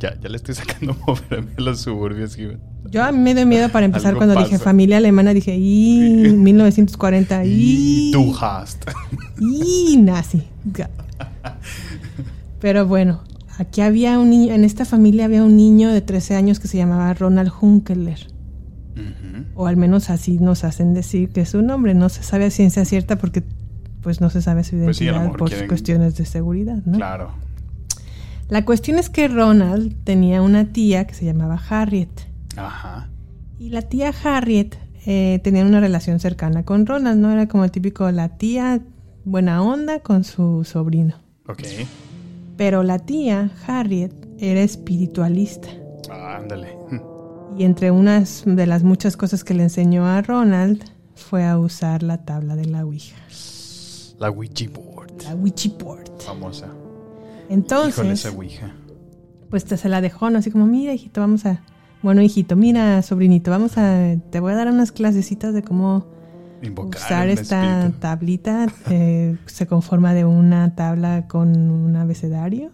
[0.00, 2.36] Ya, ya le estoy sacando moverme a los suburbios.
[2.90, 4.46] Yo a mí me dio miedo para empezar cuando pasa.
[4.46, 7.50] dije familia alemana, dije, y 1940, Y
[8.08, 8.84] y du hast.
[9.38, 10.42] y nazi.
[12.60, 13.22] Pero bueno,
[13.58, 16.76] aquí había un niño, en esta familia había un niño de 13 años que se
[16.78, 18.26] llamaba Ronald Hunkeler.
[19.54, 21.94] O al menos así nos hacen decir que es su nombre.
[21.94, 23.42] No se sabe a ciencia cierta porque
[24.02, 26.96] pues no se sabe su Pues sí, identidad mejor por quieren- cuestiones de seguridad, ¿no?
[26.98, 27.30] Claro.
[28.48, 32.10] La cuestión es que Ronald tenía una tía que se llamaba Harriet.
[32.56, 33.08] Ajá.
[33.58, 37.30] Y la tía Harriet eh, tenía una relación cercana con Ronald, ¿no?
[37.30, 38.80] Era como el típico la tía
[39.24, 41.14] buena onda con su sobrino.
[41.46, 41.62] Ok.
[42.60, 45.70] Pero la tía Harriet era espiritualista.
[46.10, 46.76] Ah, ándale.
[47.56, 50.84] Y entre unas de las muchas cosas que le enseñó a Ronald
[51.14, 53.16] fue a usar la tabla de la Ouija.
[54.18, 55.22] La Ouija board.
[55.24, 56.10] La Ouija board.
[56.18, 56.66] Famosa.
[56.66, 58.74] Híjole, Entonces, esa Ouija.
[59.48, 60.38] pues te se la dejó, ¿no?
[60.38, 61.62] Así como, mira, hijito, vamos a...
[62.02, 64.16] Bueno, hijito, mira, sobrinito, vamos a...
[64.30, 66.06] Te voy a dar unas clasecitas de cómo
[66.62, 67.98] Invocar usar esta espíritu.
[68.00, 68.66] tablita.
[68.90, 72.70] eh, se conforma de una tabla con un abecedario,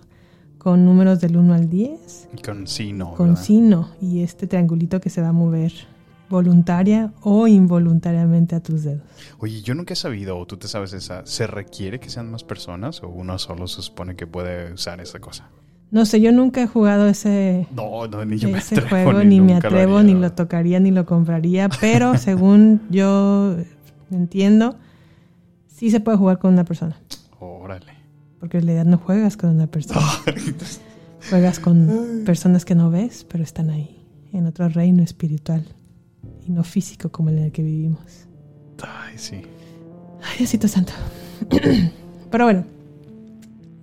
[0.59, 3.15] con números del 1 al 10, Y con sí, no.
[3.15, 3.43] con ¿verdad?
[3.43, 5.73] sino y este triangulito que se va a mover
[6.29, 9.03] voluntaria o involuntariamente a tus dedos.
[9.39, 12.43] Oye, yo nunca he sabido, o tú te sabes esa, ¿se requiere que sean más
[12.43, 15.49] personas o uno solo se supone que puede usar esa cosa?
[15.93, 18.89] No sé, yo nunca he jugado ese, No, no, ni ese atrevo.
[18.89, 23.55] juego, ni, me lo atrevo, ni lo tocaría, ni lo compraría, pero según yo
[24.11, 24.77] entiendo,
[25.67, 26.97] sí se puede jugar con una persona.
[27.39, 27.93] Órale.
[28.41, 30.07] Porque en realidad no juegas con una persona.
[31.31, 35.65] Juegas con personas que no ves, pero están ahí, en otro reino espiritual
[36.47, 38.29] y no físico como el en el que vivimos.
[38.81, 39.43] Ay, sí.
[40.23, 40.93] Ay, Diosito Santo.
[42.31, 42.65] pero bueno,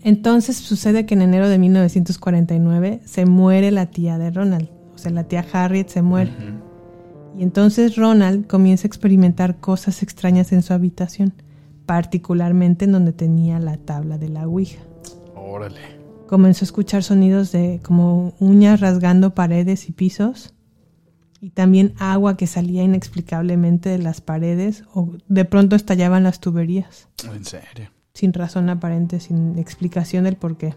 [0.03, 5.11] entonces sucede que en enero de 1949 se muere la tía de Ronald, o sea,
[5.11, 6.31] la tía Harriet se muere.
[6.31, 6.52] Ujú.
[7.37, 11.33] Y entonces Ronald comienza a experimentar cosas extrañas en su habitación,
[11.85, 14.81] particularmente en donde tenía la tabla de la Ouija.
[15.35, 15.79] Órale.
[16.27, 20.53] comenzó a escuchar sonidos de como uñas rasgando paredes y pisos
[21.41, 27.09] y también agua que salía inexplicablemente de las paredes o de pronto estallaban las tuberías
[27.23, 27.89] En serio.
[28.13, 30.73] sin razón aparente, sin explicación del por qué.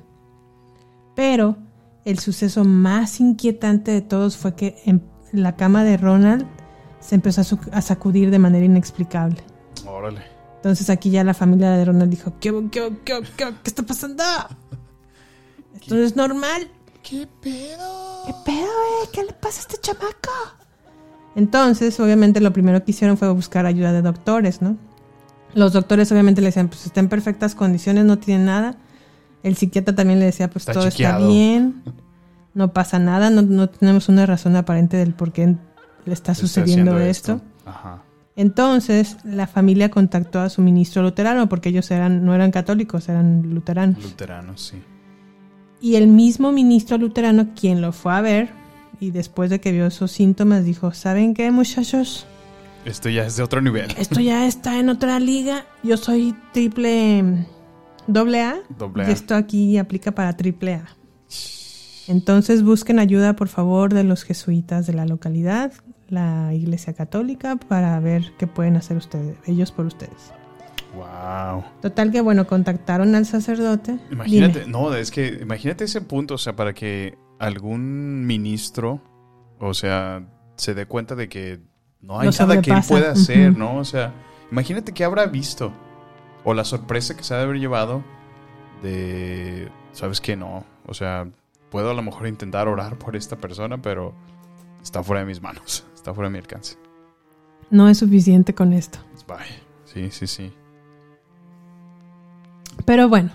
[1.14, 1.56] Pero
[2.04, 5.00] el suceso más inquietante de todos fue que en
[5.32, 6.46] la cama de Ronald
[7.00, 9.42] se empezó a, sacudir de manera inexplicable.
[9.86, 10.22] Órale.
[10.56, 14.24] Entonces aquí ya la familia de Ronald dijo, ¿qué, qué, qué, qué, qué está pasando?
[15.74, 16.68] Esto no es normal.
[17.02, 18.24] ¿Qué pedo?
[18.26, 19.08] ¿Qué pedo, eh?
[19.12, 20.32] ¿Qué le pasa a este chamaco?
[21.36, 24.76] Entonces, obviamente, lo primero que hicieron fue buscar ayuda de doctores, ¿no?
[25.54, 28.78] Los doctores obviamente le decían, pues está en perfectas condiciones, no tiene nada.
[29.42, 31.18] El psiquiatra también le decía, pues Está todo chequeado.
[31.18, 31.82] está bien,
[32.56, 35.56] no pasa nada, no, no tenemos una razón aparente del por qué
[36.06, 37.42] le está sucediendo esto.
[37.66, 38.02] Ajá.
[38.34, 43.42] Entonces, la familia contactó a su ministro luterano, porque ellos eran, no eran católicos, eran
[43.52, 44.02] luteranos.
[44.02, 44.82] Luteranos, sí.
[45.82, 48.48] Y el mismo ministro luterano, quien lo fue a ver,
[49.00, 52.26] y después de que vio esos síntomas, dijo, ¿saben qué, muchachos?
[52.86, 53.94] Esto ya es de otro nivel.
[53.98, 55.66] Esto ya está en otra liga.
[55.82, 57.46] Yo soy triple mm,
[58.06, 58.56] doble A.
[58.78, 59.08] Doble A.
[59.10, 60.96] Y esto aquí aplica para triple A.
[62.08, 65.72] Entonces busquen ayuda, por favor, de los jesuitas de la localidad,
[66.08, 70.32] la iglesia católica, para ver qué pueden hacer ustedes, ellos por ustedes.
[70.94, 71.64] Wow.
[71.82, 73.98] Total que, bueno, contactaron al sacerdote.
[74.10, 74.72] Imagínate, Dime.
[74.72, 79.02] no, es que imagínate ese punto, o sea, para que algún ministro,
[79.58, 80.26] o sea,
[80.56, 81.60] se dé cuenta de que
[82.00, 83.56] no hay Lo nada que él pueda hacer.
[83.56, 83.76] ¿no?
[83.76, 84.14] O sea,
[84.50, 85.72] imagínate qué habrá visto.
[86.44, 88.04] O la sorpresa que se ha de haber llevado
[88.82, 90.36] de, ¿sabes qué?
[90.36, 91.28] No, o sea,
[91.70, 94.12] puedo a lo mejor intentar orar por esta persona, pero
[94.82, 96.76] está fuera de mis manos, está fuera de mi alcance.
[97.70, 98.98] No es suficiente con esto.
[99.26, 99.44] Vaya,
[99.84, 100.52] sí, sí, sí.
[102.84, 103.30] Pero bueno,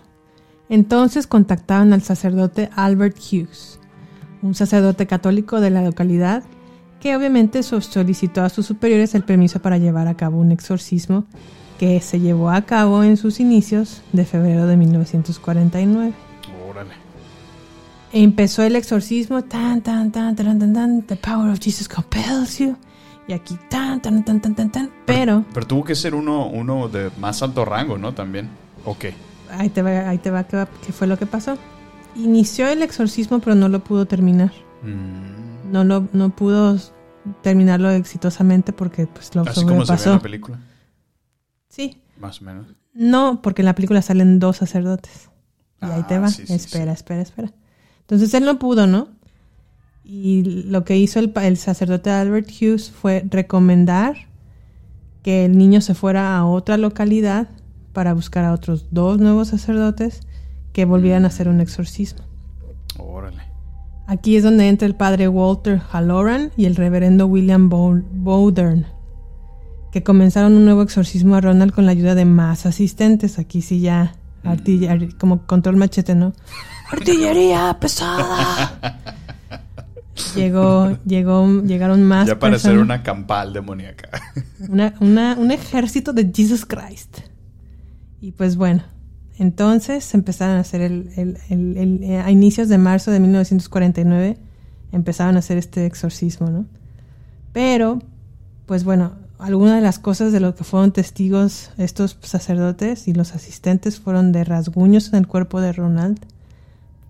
[0.69, 3.79] entonces contactaron al sacerdote Albert Hughes,
[4.41, 6.43] un sacerdote católico de la localidad,
[7.01, 11.25] que obviamente so- solicitó a sus superiores el permiso para llevar a cabo un exorcismo
[11.79, 16.13] que se llevó a cabo en sus inicios de febrero de 1949.
[16.69, 16.93] Órale.
[18.14, 22.76] Empezó el exorcismo, tan, tan, tan, tan, tan, tan, the power of Jesus compels you.
[23.28, 26.89] Y aquí, tan, tan, tan, tan, tan, tan, pero Pero tuvo que ser uno, uno
[26.89, 28.14] de más alto rango, ¿no?
[28.14, 28.49] También.
[28.86, 29.05] Ok.
[29.51, 31.57] Ahí te va, ahí te va, ¿qué, va- qué fue lo que pasó?
[32.16, 34.51] Inició el exorcismo, pero no lo pudo terminar.
[34.84, 35.72] Mm.
[35.72, 36.78] No lo, no pudo
[37.43, 40.59] terminarlo exitosamente porque pues lo Así como se ve en la película,
[41.70, 42.01] Sí.
[42.20, 42.68] más o menos.
[42.93, 45.30] No, porque en la película salen dos sacerdotes.
[45.82, 46.28] Y ahí te Ah, va.
[46.28, 46.97] sí, sí, espera, sí.
[46.97, 47.53] espera, espera.
[48.12, 49.07] Entonces él no pudo, ¿no?
[50.03, 54.28] Y lo que hizo el, el sacerdote Albert Hughes fue recomendar
[55.24, 57.47] que el niño se fuera a otra localidad
[57.93, 60.22] para buscar a otros dos nuevos sacerdotes
[60.74, 62.22] que volvieran a hacer un exorcismo.
[62.97, 63.43] Órale.
[64.07, 68.86] Aquí es donde entra el padre Walter Halloran y el reverendo William Bow- Bowdern,
[69.93, 73.39] que comenzaron un nuevo exorcismo a Ronald con la ayuda de más asistentes.
[73.39, 76.34] Aquí sí ya, artiller- como control machete, ¿no?
[76.92, 79.00] Artillería pesada.
[80.36, 84.10] Llegó, llegó, llegaron más Ya para ser una campal demoníaca.
[84.70, 87.18] Una- una- un ejército de Jesus Christ.
[88.22, 88.84] Y pues bueno,
[89.39, 94.38] entonces empezaron a hacer el, el- el- el- eh, a inicios de marzo de 1949
[94.92, 96.66] empezaron a hacer este exorcismo, ¿no?
[97.52, 98.00] Pero,
[98.68, 103.34] pues bueno, algunas de las cosas de lo que fueron testigos estos sacerdotes y los
[103.34, 106.20] asistentes fueron de rasguños en el cuerpo de Ronald.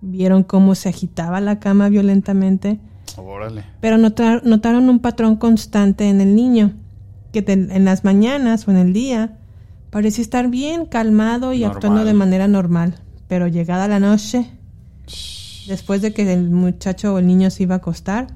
[0.02, 2.80] Vieron cómo se agitaba la cama violentamente
[3.16, 3.62] Órale.
[3.80, 6.72] pero notar- notaron un patrón constante en el niño,
[7.32, 9.38] que en las mañanas o en el día
[9.90, 11.76] parecía estar bien calmado y Normal.
[11.76, 12.96] actuando de manera normal,
[13.28, 14.50] pero llegada la noche,
[15.68, 18.26] después de que el muchacho o el niño se iba a acostar,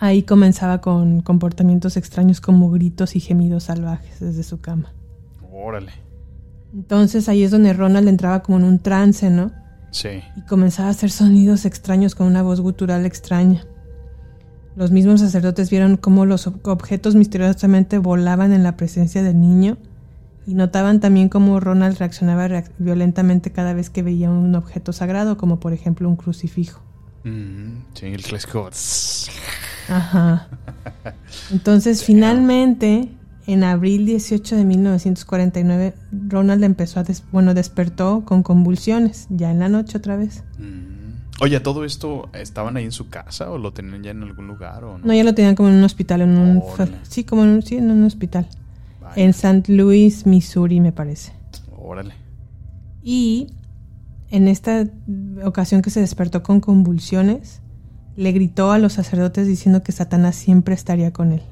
[0.00, 4.92] ahí comenzaba con comportamientos extraños como gritos y gemidos salvajes desde su cama.
[5.52, 5.92] Órale.
[6.74, 9.52] Entonces ahí es donde Ronald entraba como en un trance, ¿no?
[9.90, 10.22] Sí.
[10.36, 13.64] y comenzaba a hacer sonidos extraños con una voz gutural extraña.
[14.76, 19.78] Los mismos sacerdotes vieron cómo los ob- objetos misteriosamente volaban en la presencia del niño
[20.46, 25.36] y notaban también cómo Ronald reaccionaba reac- violentamente cada vez que veía un objeto sagrado,
[25.36, 26.80] como por ejemplo un crucifijo.
[27.24, 28.70] Mm, sí, el clásico.
[29.88, 30.48] Ajá.
[31.50, 33.08] Entonces, finalmente,
[33.46, 35.94] en abril 18 de 1949,
[36.28, 40.44] Ronald empezó a des- bueno, despertó con convulsiones, ya en la noche otra vez.
[40.58, 41.00] Mm.
[41.42, 44.84] Oye, ¿todo esto estaban ahí en su casa o lo tenían ya en algún lugar
[44.84, 45.06] o no?
[45.06, 46.62] No, ya lo tenían como en un hospital, en un
[47.08, 48.46] sí, como en un, sí, en un hospital.
[49.00, 49.14] Vaya.
[49.22, 49.72] En St.
[49.72, 51.32] Louis, Missouri, me parece.
[51.78, 52.12] Órale.
[53.02, 53.46] Y
[54.30, 54.86] en esta
[55.44, 57.62] ocasión que se despertó con convulsiones,
[58.16, 61.42] le gritó a los sacerdotes diciendo que Satanás siempre estaría con él.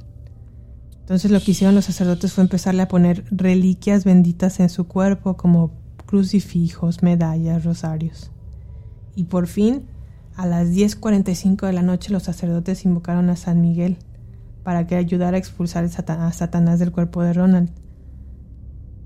[1.09, 5.38] Entonces lo que hicieron los sacerdotes fue empezarle a poner reliquias benditas en su cuerpo,
[5.38, 5.72] como
[6.04, 8.30] crucifijos, medallas, rosarios.
[9.16, 9.86] Y por fin,
[10.36, 13.96] a las 10.45 de la noche, los sacerdotes invocaron a San Miguel
[14.62, 17.70] para que ayudara a expulsar a Satanás del cuerpo de Ronald.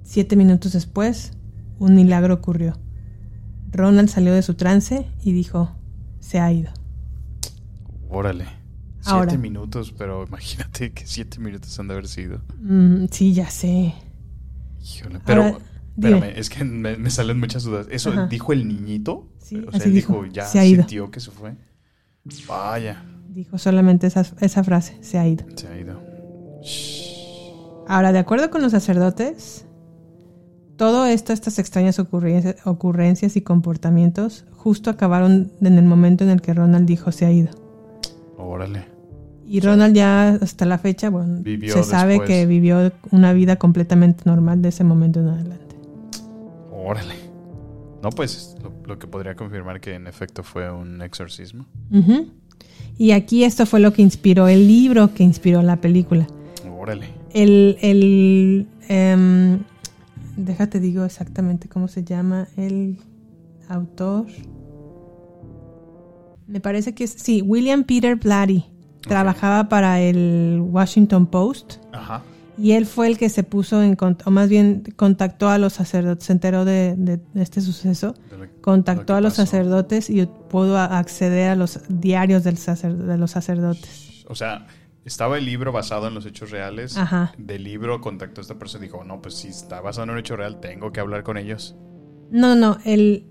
[0.03, 1.35] Siete minutos después,
[1.79, 2.81] un milagro ocurrió.
[3.71, 5.71] Ronald salió de su trance y dijo,
[6.19, 6.73] se ha ido.
[8.11, 8.62] Órale.
[9.05, 9.31] Ahora.
[9.31, 12.41] Siete minutos, pero imagínate que siete minutos han de haber sido.
[12.61, 13.95] Mm, sí, ya sé.
[14.81, 15.21] Híjole.
[15.25, 15.59] Pero, Ahora,
[15.97, 16.17] dime.
[16.19, 17.87] espérame, es que me, me salen muchas dudas.
[17.91, 18.27] ¿Eso Ajá.
[18.27, 19.29] dijo el niñito?
[19.39, 21.55] Sí, o sea, así él dijo, dijo, ya se sintió que se fue.
[22.49, 25.45] Vaya, Dijo solamente esa, esa frase, se ha ido.
[25.57, 25.99] se ha ido.
[27.89, 29.65] Ahora, de acuerdo con los sacerdotes,
[30.77, 36.41] todo esto, estas extrañas ocurrencias, ocurrencias y comportamientos, justo acabaron en el momento en el
[36.43, 37.51] que Ronald dijo se ha ido.
[38.37, 38.85] Órale.
[39.53, 42.29] Y Ronald ya hasta la fecha, bueno, Vivió se sabe después.
[42.31, 45.77] que vivió una vida completamente normal de ese momento en adelante.
[46.73, 47.15] Órale.
[48.03, 51.67] No, pues lo, lo que podría confirmar que en efecto fue un exorcismo.
[52.97, 56.27] Y aquí esto fue lo que inspiró el libro que inspiró la película.
[56.75, 57.09] Órale.
[57.35, 59.59] El, el em,
[60.39, 62.97] déjate digo exactamente cómo se llama el
[63.69, 64.25] autor.
[66.47, 68.72] Me parece que es, sí, William Peter Blatty.
[69.03, 72.23] Trabajaba para el Washington Post Ajá.
[72.57, 75.73] y él fue el que se puso en contacto, o más bien contactó a los
[75.73, 79.43] sacerdotes, se enteró de, de este suceso, De contactó a los pasó.
[79.47, 84.25] sacerdotes y pudo acceder a los diarios del sacer- de los sacerdotes.
[84.29, 84.67] O sea,
[85.05, 86.97] estaba el libro basado en los hechos reales.
[86.97, 87.33] Ajá.
[87.37, 90.19] Del libro contactó a esta persona y dijo, no, pues si está basado en un
[90.19, 91.75] hecho real, tengo que hablar con ellos.
[92.31, 93.27] No, no, el,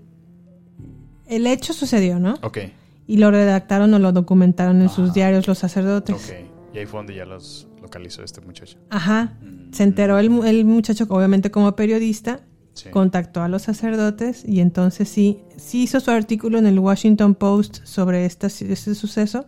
[1.26, 2.34] el hecho sucedió, ¿no?
[2.42, 2.58] Ok,
[3.06, 5.14] Y lo redactaron o lo documentaron en sus Ajá.
[5.14, 6.16] diarios los sacerdotes.
[6.16, 6.50] ok.
[6.74, 8.78] Y ahí fue donde ya los localizó este muchacho.
[8.90, 9.34] Ajá.
[9.42, 9.72] Mm.
[9.72, 12.40] Se enteró el, el muchacho, obviamente como periodista,
[12.74, 12.88] Sí.
[12.88, 17.84] contactó a los sacerdotes y entonces sí, sí hizo su artículo en el Washington Post
[17.84, 19.44] sobre este suceso,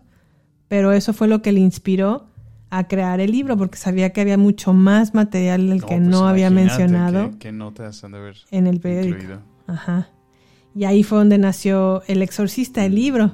[0.69, 2.27] pero eso fue lo que le inspiró
[2.69, 6.29] a crear el libro porque sabía que había mucho más material del que pues no
[6.29, 9.15] había mencionado ¿Qué, qué notas han de haber en el periódico.
[9.17, 9.41] incluido?
[9.69, 10.09] Ajá.
[10.75, 13.33] Y ahí fue donde nació El Exorcista, el libro,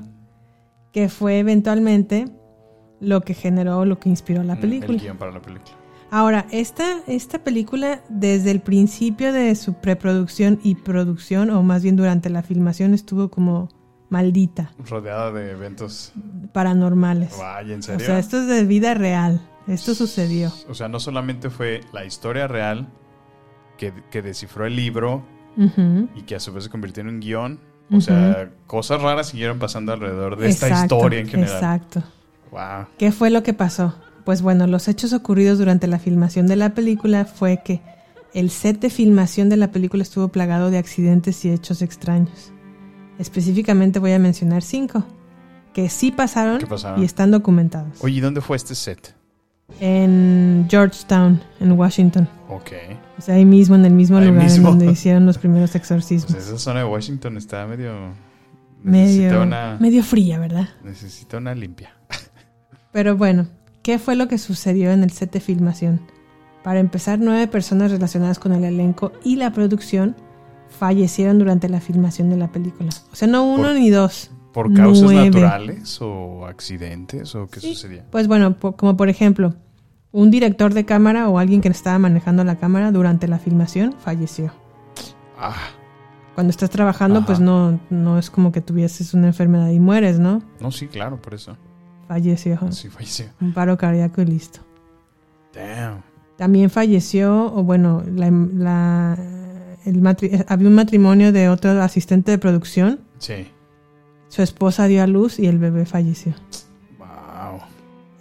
[0.93, 2.27] que fue eventualmente
[3.01, 4.93] lo que generó, lo que inspiró la película.
[4.95, 5.73] El guion para la película.
[6.13, 11.95] Ahora, esta, esta película, desde el principio de su preproducción y producción, o más bien
[11.97, 13.69] durante la filmación, estuvo como
[14.09, 16.13] maldita, Rodeada de eventos.
[16.53, 17.39] paranormales.
[17.39, 18.07] Vaya, ¿en O serio?
[18.07, 19.41] sea, esto es de vida real.
[19.69, 20.53] Esto sucedió.
[20.69, 22.89] O sea, no solamente fue la historia real
[23.79, 25.23] que, que descifró el libro
[26.17, 27.61] y que a su vez se convirtió en un guion.
[27.93, 31.55] O sea, cosas raras siguieron pasando alrededor de esta historia en general.
[31.55, 32.03] Exacto.
[32.53, 32.87] Wow.
[32.99, 33.95] ¿Qué fue lo que pasó?
[34.25, 37.81] Pues bueno, los hechos ocurridos durante la filmación de la película fue que
[38.33, 42.53] el set de filmación de la película estuvo plagado de accidentes y hechos extraños.
[43.19, 45.05] Específicamente voy a mencionar cinco,
[45.75, 47.03] que sí pasaron, ¿Qué pasaron?
[47.03, 48.03] y están documentados.
[48.03, 49.15] Oye, ¿y dónde fue este set?
[49.81, 52.29] En Georgetown, en Washington.
[52.49, 52.73] Ok.
[53.21, 54.71] O sea, ahí mismo, en el mismo Ahí lugar mismo.
[54.71, 56.35] en donde hicieron los primeros Pues exorcismos.
[56.35, 57.93] esa zona de Washington está medio...
[58.83, 59.77] Medio, una...
[59.79, 60.71] medio fría, ¿verdad?
[60.83, 61.95] Necesita una limpia.
[62.93, 63.47] Pero bueno,
[63.83, 66.01] ¿qué fue lo que sucedió en el set de filmación?
[66.65, 70.17] Para empezar, nueve personas relacionadas con el elenco y la producción
[70.79, 72.89] fallecieron durante la filmación de la película.
[73.13, 74.31] O sea, no uno Por- ni dos.
[74.55, 75.27] ¿Por causas Nueve.
[75.31, 77.75] naturales o accidentes o qué Sí.
[77.75, 78.05] sucedía?
[78.11, 79.55] Pues bueno, como por ejemplo,
[80.13, 84.53] un director de cámara o alguien que estaba manejando la cámara durante la filmación falleció.
[85.39, 85.55] Ah,
[86.35, 87.27] Cuando estás trabajando, Ajá.
[87.27, 90.43] pues no, no es como que tuvieses una enfermedad y mueres, ¿no?
[90.61, 91.57] no, sí, claro, por eso.
[92.09, 92.59] Falleció.
[92.73, 93.27] Sí, falleció.
[93.41, 94.61] Un paro cardíaco y listo.
[95.55, 96.03] Damn.
[96.37, 99.19] También falleció, o bueno, la, la-
[99.85, 103.01] el matri- había un matrimonio de otro asistente de producción.
[103.19, 103.47] Sí.
[104.29, 106.35] Su esposa dio a luz y el bebé falleció.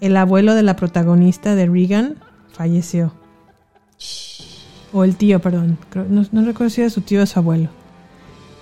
[0.01, 2.15] El abuelo de la protagonista de Regan
[2.51, 3.13] falleció.
[4.93, 5.77] O el tío, perdón.
[6.09, 7.69] No, no recuerdo si era su tío o su abuelo.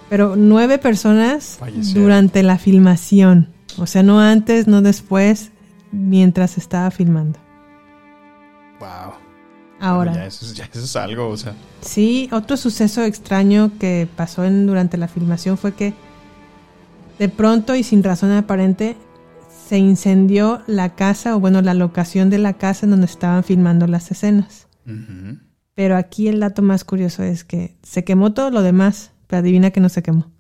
[0.10, 2.04] Pero nueve personas Fallecieron.
[2.04, 3.50] durante la filmación.
[3.78, 5.52] O sea, no antes, no después,
[5.92, 7.40] mientras estaba filmando.
[8.80, 9.14] Wow.
[9.80, 10.14] Ahora.
[10.14, 11.54] Ya eso, ya eso es algo, o sea.
[11.82, 15.94] Sí, otro suceso extraño que pasó en- durante la filmación fue que
[17.20, 18.96] de pronto y sin razón aparente
[19.68, 23.88] se incendió la casa o bueno, la locación de la casa en donde estaban filmando
[23.88, 24.68] las escenas.
[25.74, 29.72] Pero aquí el dato más curioso es que se quemó todo lo demás, pero adivina
[29.72, 30.32] que no se quemó.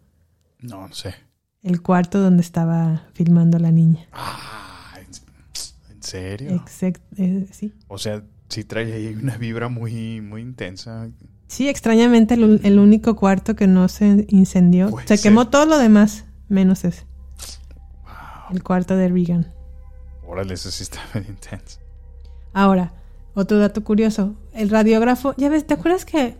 [0.60, 1.14] No, no sé.
[1.62, 4.06] El cuarto donde estaba filmando la niña.
[4.14, 4.94] Ah,
[5.92, 6.52] ¿en, serio?
[6.52, 7.74] Exact- eh, sí.
[7.88, 11.10] O sea, sí trae ahí una vibra muy, muy intensa.
[11.48, 14.90] Sí, extrañamente el, el único cuarto que no se incendió.
[15.06, 15.20] Se ser.
[15.20, 17.06] quemó todo lo demás, menos ese.
[18.52, 19.52] El cuarto de Regan.
[20.26, 21.80] Órale, eso sí está medio intenso.
[22.54, 22.94] Ahora,
[23.34, 24.36] otro dato curioso.
[24.54, 26.36] El radiógrafo, ya ves, ¿te acuerdas que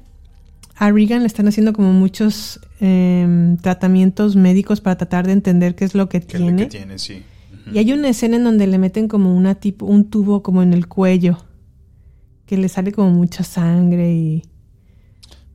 [0.76, 5.86] a Regan le están haciendo como muchos em, tratamientos médicos para tratar de entender qué
[5.86, 6.64] es lo que ¿Qué es lo tiene?
[6.64, 7.00] que tiene?
[7.00, 7.24] Sí.
[7.72, 10.74] Y hay una escena en donde le meten como una tipo, un tubo como en
[10.74, 11.38] el cuello,
[12.46, 14.44] que le sale como mucha sangre y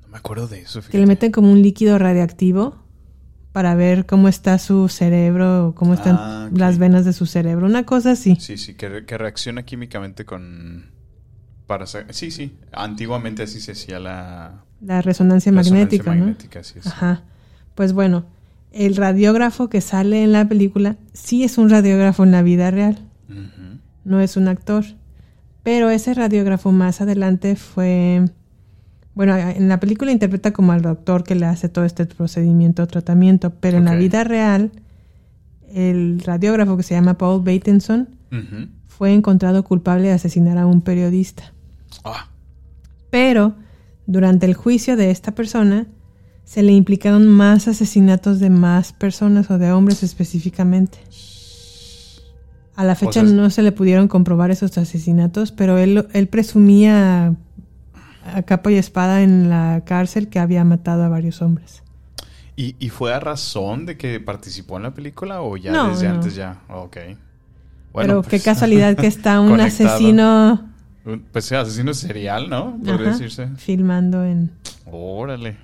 [0.03, 2.76] No me acuerdo de eso, que le meten como un líquido radiactivo
[3.53, 7.84] para ver cómo está su cerebro, cómo están Ah, las venas de su cerebro, una
[7.84, 8.36] cosa así.
[8.40, 10.90] Sí, sí, que, re- que reacciona químicamente con...
[11.66, 12.57] Para Sí, sí.
[12.72, 14.64] Antiguamente así se hacía la...
[14.80, 16.20] La resonancia resonancia magnética, ¿no?
[16.20, 16.86] magnética, así es.
[16.86, 17.22] Ajá.
[17.74, 18.24] Pues bueno,
[18.72, 22.98] el radiógrafo que sale en la película sí es un radiógrafo en la vida real,
[24.05, 24.84] no es un actor.
[25.62, 28.24] Pero ese radiógrafo más adelante fue...
[29.14, 32.86] Bueno, en la película interpreta como al doctor que le hace todo este procedimiento o
[32.86, 34.72] tratamiento, pero en la vida real,
[35.74, 38.68] el radiógrafo que se llama Paul Bateson Ujú.
[38.88, 41.52] fue encontrado culpable de asesinar a un periodista.
[42.04, 42.28] Ah,
[43.10, 43.54] Pero
[44.06, 45.86] durante el juicio de esta persona
[46.44, 50.98] se le implicaron más asesinatos de más personas o de hombres específicamente.
[52.74, 56.28] A la fecha O sea, no se le pudieron comprobar esos asesinatos, pero él, él
[56.28, 57.36] presumía
[58.24, 61.82] a capa y espada en la cárcel que había matado a varios hombres.
[62.56, 66.08] ¿Y, y fue a razón de que participó en la película o ya No, desde
[66.08, 66.14] no.
[66.16, 66.62] antes ya?
[66.68, 66.96] Ok.
[67.92, 69.88] pero qué pues, casualidad que está un conectado.
[69.88, 70.70] asesino
[71.32, 72.78] Pues asesino serial, ¿no?
[72.78, 73.48] Podría ajá, decirse.
[73.56, 74.52] filmando en...
[74.84, 75.56] Órale.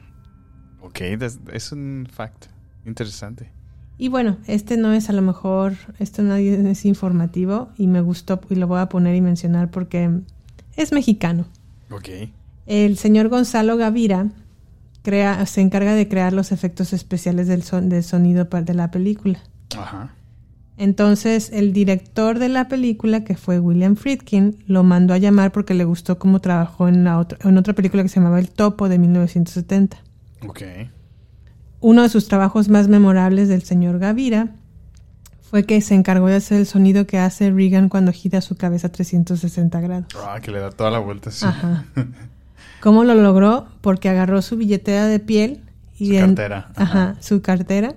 [0.80, 1.00] Ok,
[1.52, 2.46] es un fact
[2.86, 3.50] interesante.
[3.98, 8.40] Y bueno, este no es a lo mejor, esto no es informativo y me gustó
[8.48, 10.20] y lo voy a poner y mencionar porque
[10.76, 11.46] es mexicano.
[11.90, 12.09] Ok.
[12.69, 14.29] El señor Gonzalo Gavira
[15.03, 19.39] crea, se encarga de crear los efectos especiales del, son- del sonido de la película.
[19.77, 20.14] Ajá.
[20.77, 25.75] Entonces, el director de la película, que fue William Friedkin, lo mandó a llamar porque
[25.75, 28.89] le gustó cómo trabajó en, la otra, en otra película que se llamaba El Topo
[28.89, 29.97] de 1970.
[30.47, 30.62] Ok.
[31.81, 34.51] Uno de sus trabajos más memorables del señor Gavira
[35.41, 38.89] fue que se encargó de hacer el sonido que hace Regan cuando gira su cabeza
[38.89, 40.07] a 360 grados.
[40.23, 41.31] Ah, que le da toda la vuelta.
[41.31, 41.47] Sí.
[41.47, 41.87] Ajá.
[42.81, 43.68] ¿Cómo lo logró?
[43.81, 45.62] Porque agarró su billetera de piel
[45.99, 46.83] y Su en- cartera, Ajá.
[47.11, 47.16] ajá.
[47.22, 47.95] su cartera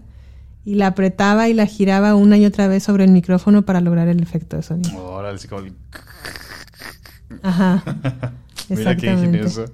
[0.65, 4.07] y la apretaba y la giraba una y otra vez sobre el micrófono para lograr
[4.07, 5.03] el efecto de sonido.
[5.03, 5.67] Órale, así como...
[7.43, 7.83] Ajá.
[8.69, 9.65] Mira qué ingenioso.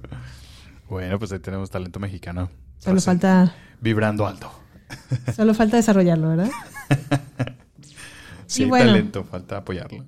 [0.90, 2.50] Bueno, pues ahí tenemos talento mexicano.
[2.80, 4.52] Solo Así, falta, Vibrando alto.
[5.36, 6.50] solo falta desarrollarlo, ¿verdad?
[8.50, 8.86] Sí, bueno.
[8.86, 10.06] talento, falta apoyarlo.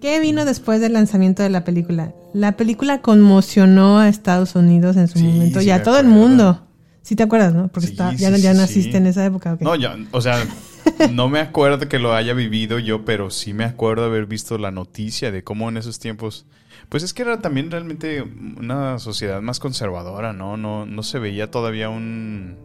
[0.00, 2.12] ¿Qué vino después del lanzamiento de la película?
[2.34, 6.06] La película conmocionó a Estados Unidos en su Sí, momento sí y a todo el
[6.06, 6.62] mundo.
[7.02, 7.68] Sí te acuerdas, ¿no?
[7.68, 9.56] Porque Sí, está- sí, ya, ya naciste en esa época.
[9.60, 10.44] No, yo, o sea,
[11.12, 14.70] no me acuerdo que lo haya vivido yo, pero sí me acuerdo haber visto la
[14.70, 16.46] noticia de cómo en esos tiempos,
[16.88, 20.56] pues es que era también realmente una sociedad más conservadora, ¿no?
[20.56, 22.56] No, no se veía todavía un,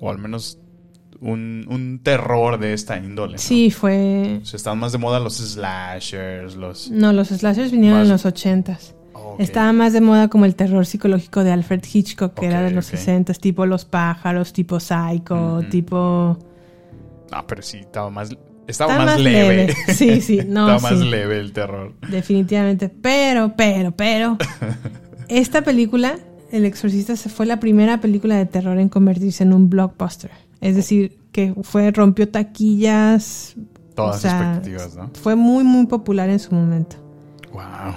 [0.00, 0.58] o al menos
[1.20, 3.32] un, un terror de esta índole.
[3.34, 3.38] ¿no?
[3.38, 4.40] Sí, fue...
[4.42, 6.90] O sea, estaban más de moda los slashers, los...
[6.90, 8.94] No, los slashers vinieron Más- en los ochentas.
[9.14, 9.40] Ok.
[9.40, 12.86] Estaba más de moda como el terror psicológico de Alfred Hitchcock, que era de los
[12.86, 12.92] ok.
[12.92, 16.38] sesentas, tipo Los pájaros, tipo Psycho, tipo...
[17.32, 18.30] Ah, pero sí, estaba más,
[18.66, 19.56] estaba Estaba más, más leve.
[19.66, 19.74] leve.
[19.94, 21.08] Sí, sí, no, estaba más sí.
[21.10, 21.94] leve el terror.
[22.08, 22.88] Definitivamente.
[22.88, 24.38] Pero, pero, pero.
[25.28, 26.18] esta película,
[26.52, 30.30] El Exorcista, se fue la primera película de terror en convertirse en un blockbuster.
[30.64, 33.54] Es decir, que fue, rompió taquillas.
[33.94, 35.10] Todas o sea, expectativas, ¿no?
[35.20, 36.96] Fue muy, muy popular en su momento.
[37.52, 37.94] Wow.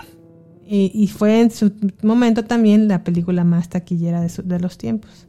[0.67, 1.71] Y, y fue en su
[2.03, 5.27] momento también la película más taquillera de, su- de los tiempos.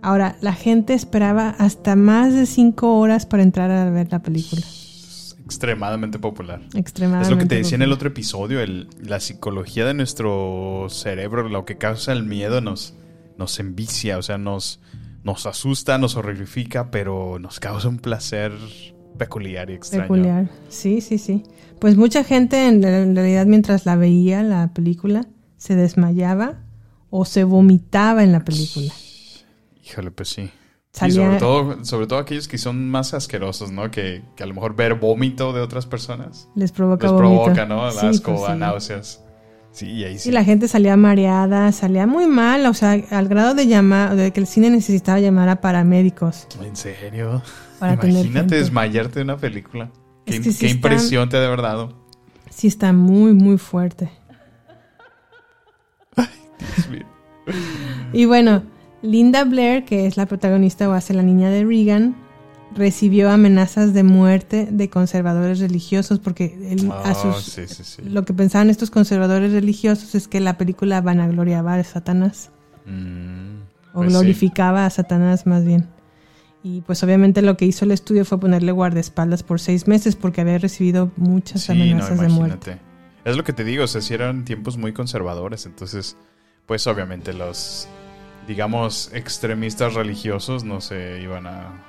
[0.00, 4.62] Ahora, la gente esperaba hasta más de cinco horas para entrar a ver la película.
[5.44, 6.60] Extremadamente popular.
[6.74, 7.28] Extremadamente.
[7.28, 11.48] Es lo que te decía en el otro episodio, el- la psicología de nuestro cerebro,
[11.48, 12.94] lo que causa el miedo nos,
[13.36, 14.80] nos envicia, o sea, nos,
[15.24, 18.52] nos asusta, nos horrifica, pero nos causa un placer
[19.18, 20.04] peculiar y extraño.
[20.04, 20.50] Peculiar.
[20.68, 21.42] Sí, sí, sí.
[21.80, 26.60] Pues mucha gente en, realidad mientras la veía la película se desmayaba
[27.10, 28.92] o se vomitaba en la película.
[29.82, 30.42] Híjole, pues sí.
[30.42, 30.50] Y
[30.92, 33.90] Salía- sobre todo, sobre todo aquellos que son más asquerosos, ¿no?
[33.90, 37.90] Que, que a lo mejor ver vómito de otras personas Les provoca les provoca, ¿no?
[37.90, 38.58] Sí, Asco, pues sí.
[38.58, 39.23] náuseas.
[39.74, 40.28] Sí, y ahí sí.
[40.28, 44.32] Y la gente salía mareada, salía muy mal, o sea, al grado de llamar, de
[44.32, 46.46] que el cine necesitaba llamar a paramédicos.
[46.62, 47.42] ¿En serio?
[47.80, 49.90] Para Imagínate desmayarte de una película.
[50.26, 51.92] Qué, sí está- impresión te ha de haber dado.
[52.50, 54.10] Sí está muy, muy fuerte.
[56.16, 57.06] Dios mío.
[58.12, 58.62] Y bueno,
[59.02, 62.14] Linda Blair, que es la protagonista o hace la niña de Regan,
[62.74, 68.02] recibió amenazas de muerte de conservadores religiosos porque él- a Ah, sus- sí, sí, sí.
[68.02, 72.50] lo que pensaban estos conservadores religiosos es que la película vanagloriaba a Satanás
[72.86, 73.60] Mm,
[73.92, 74.18] o pues sí.
[74.18, 75.88] glorificaba a Satanás más bien.
[76.62, 80.40] Y pues obviamente lo que hizo el estudio fue ponerle guardaespaldas por seis meses porque
[80.40, 82.78] había recibido muchas no, amenazas de muerte.
[83.24, 86.16] Es lo que te digo, o sea, si eran tiempos muy conservadores, entonces,
[86.66, 87.86] pues obviamente los,
[88.48, 91.84] digamos, extremistas religiosos no se iban a,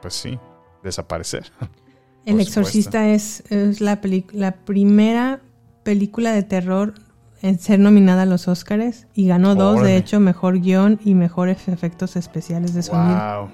[0.00, 0.38] pues sí,
[0.82, 1.52] desaparecer.
[2.26, 4.00] El Exorcista es, es la,
[4.32, 5.40] la primera
[5.82, 6.94] película de terror
[7.42, 11.68] en ser nominada a los Oscars y ganó dos, de hecho, mejor guion y mejores
[11.68, 13.40] efectos especiales de sonido.
[13.40, 13.50] wow.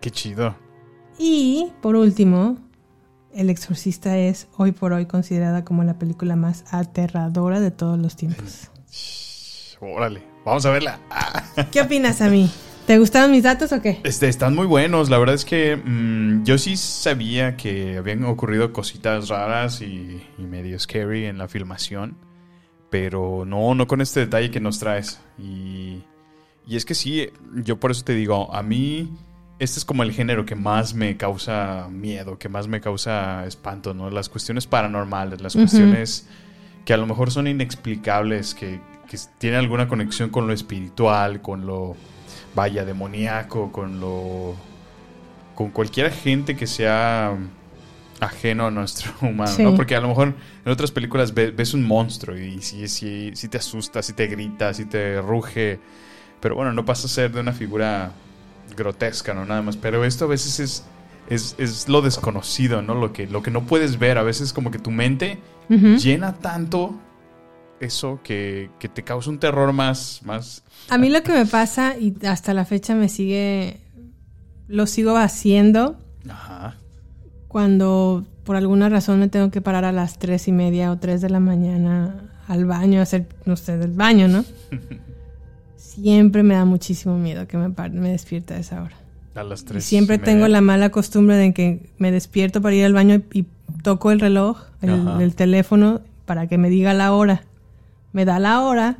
[0.00, 0.56] Qué chido.
[1.18, 2.58] Y por último,
[3.32, 8.16] El Exorcista es hoy por hoy considerada como la película más aterradora de todos los
[8.16, 8.70] tiempos.
[9.80, 10.98] Órale, vamos a verla.
[11.70, 12.50] ¿Qué opinas a mí?
[12.86, 14.00] ¿Te gustaron mis datos o qué?
[14.04, 15.10] Este, están muy buenos.
[15.10, 20.42] La verdad es que mm, yo sí sabía que habían ocurrido cositas raras y, y
[20.42, 22.16] medio scary en la filmación.
[22.88, 25.20] Pero no, no con este detalle que nos traes.
[25.36, 26.04] Y,
[26.64, 29.10] y es que sí, yo por eso te digo, a mí
[29.58, 33.94] este es como el género que más me causa miedo, que más me causa espanto,
[33.94, 34.10] ¿no?
[34.10, 36.28] Las cuestiones paranormales, las cuestiones
[36.84, 38.78] que a lo mejor son inexplicables, que,
[39.08, 41.96] que tienen alguna conexión con lo espiritual, con lo,
[42.56, 44.56] vaya, demoníaco, con lo...
[45.54, 47.36] con cualquier agente que sea
[48.18, 49.62] ajeno a nuestro humano, Sí.
[49.62, 49.74] ¿no?
[49.76, 50.34] Porque a lo mejor
[50.64, 54.26] en otras películas ve- ves, un monstruo y sí, sí, sí te asusta, sí te
[54.26, 55.78] grita, sí te ruge,
[56.40, 58.10] pero bueno, no pasa a ser de una figura
[58.76, 59.44] grotesca, ¿no?
[59.44, 60.84] Nada más, pero esto a veces es...
[61.28, 62.94] Es, es lo desconocido, ¿no?
[62.94, 64.16] Lo que, lo que no puedes ver.
[64.16, 66.94] A veces como que tu mente llena tanto
[67.80, 70.62] eso que, que te causa un terror más, más...
[70.88, 73.80] A mí lo que me pasa, y hasta la fecha me sigue,
[74.68, 75.98] lo sigo haciendo
[76.28, 76.76] Ajá.
[77.48, 81.20] cuando por alguna razón me tengo que parar a las tres y media o tres
[81.20, 84.44] de la mañana al baño, a hacer, no sé, del baño, ¿no?
[85.76, 88.96] Siempre me da muchísimo miedo que me, me despierte a esa hora.
[89.34, 89.84] A las Y tres.
[89.84, 90.32] siempre y media.
[90.32, 93.46] tengo la mala costumbre de que me despierto para ir al baño y, y
[93.82, 97.42] toco el reloj, el, el teléfono, para que me diga la hora.
[98.16, 98.96] Me da la hora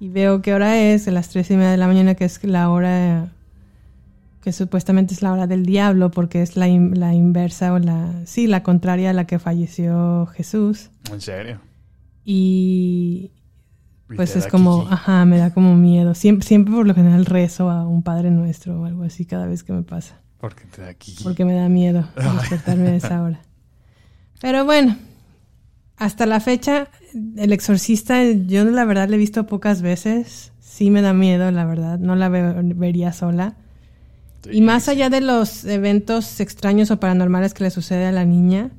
[0.00, 2.42] y veo qué hora es, a las tres y media de la mañana, que es
[2.42, 3.32] la hora
[4.42, 8.14] que supuestamente es la hora del diablo, porque es la, in- la inversa o la,
[8.24, 10.88] sí, la contraria a la que falleció Jesús.
[11.12, 11.60] ¿En serio?
[12.24, 13.32] Y
[14.16, 14.94] pues es como, kiki.
[14.94, 16.14] ajá, me da como miedo.
[16.14, 19.62] Siempre, siempre por lo general rezo a un Padre Nuestro o algo así cada vez
[19.62, 20.18] que me pasa.
[20.38, 21.22] Porque te da kiki.
[21.24, 22.08] Porque me da miedo
[22.40, 23.40] despertarme a esa hora.
[24.40, 24.96] Pero bueno,
[26.00, 26.88] hasta la fecha,
[27.36, 30.50] El Exorcista, yo la verdad la he visto pocas veces.
[30.58, 31.98] Sí me da miedo, la verdad.
[31.98, 33.54] No la ve- vería sola.
[34.42, 38.24] Sí, Y más allá de los eventos extraños o paranormales que le sucede a la
[38.24, 38.70] niña,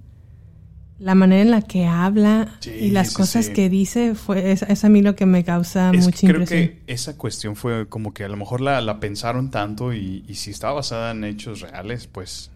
[0.97, 4.63] la manera en la que habla Sí, y las sí, cosas que dice, fue, es,
[4.63, 6.69] es a mí lo que me causa Es mucha que creo impresión.
[6.85, 10.35] que esa cuestión fue como que a lo mejor la, la pensaron tanto y, y
[10.35, 12.49] si estaba basada en hechos reales, pues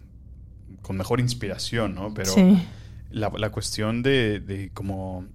[0.81, 2.13] con mejor inspiración, ¿no?
[2.13, 2.57] Pero Sí.
[3.15, 5.25] La, la cuestión de, de como...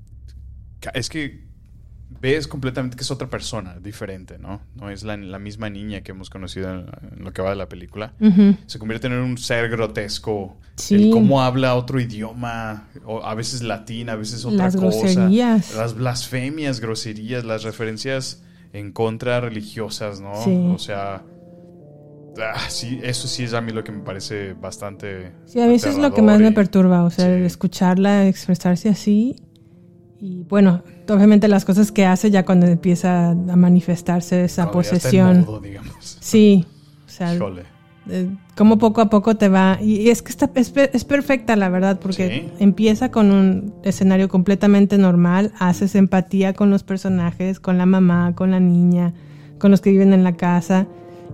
[0.95, 1.49] Es que
[2.21, 4.61] ves completamente que es otra persona, diferente, ¿no?
[4.75, 7.57] No es la, la misma niña que hemos conocido en, en lo que va de
[7.57, 8.13] la película.
[8.67, 10.59] Se convierte en un ser grotesco.
[10.77, 10.97] Sí.
[10.97, 14.99] El cómo habla otro idioma, o a veces latín, a veces otra Las cosa.
[14.99, 15.75] groserías.
[15.75, 20.35] Las blasfemias, groserías, las referencias en contra religiosas, ¿no?
[20.45, 20.55] Sí.
[20.75, 21.23] O sea,
[22.39, 25.33] ah, sí, eso sí es a mí lo que me parece bastante.
[25.47, 27.45] Sí, a mí eso es lo que más me perturba, o sea, Sí.
[27.45, 29.37] escucharla expresarse así.
[30.21, 34.71] Y bueno, obviamente las cosas que hace ya cuando empieza a manifestarse esa está en
[34.71, 35.41] posesión.
[35.41, 36.19] modo, digamos.
[36.21, 36.67] Sí,
[37.07, 37.35] o sea,
[38.09, 39.79] eh, como poco a poco te va.
[39.81, 42.53] Y, y es que está, es, es perfecta, la verdad, porque Sí.
[42.63, 48.51] empieza con un escenario completamente normal, haces empatía con los personajes, con la mamá, con
[48.51, 49.15] la niña,
[49.59, 50.87] con los que viven en la casa,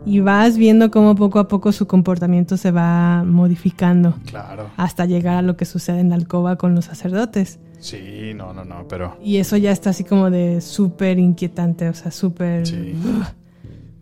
[0.06, 4.70] y vas viendo cómo poco a poco su comportamiento se va modificando Claro.
[4.76, 7.58] hasta llegar a lo que sucede en la alcoba con los sacerdotes.
[7.80, 9.18] Sí, no, no, no, pero.
[9.22, 12.66] Y eso ya está así como de súper inquietante, o sea, súper...
[12.66, 12.94] Sí.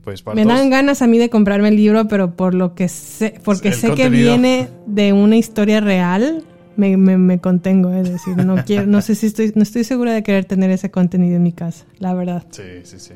[0.05, 2.75] Pues para Me todos- dan ganas a mí de comprarme el libro, pero por lo
[2.75, 6.45] que sé, porque El sé que viene de una historia real,
[6.77, 10.13] me, me, me contengo, es decir, no quiero, no sé si estoy, no estoy segura
[10.13, 12.45] de querer tener ese contenido en mi casa, la verdad.
[12.51, 13.15] Sí, sí, sí.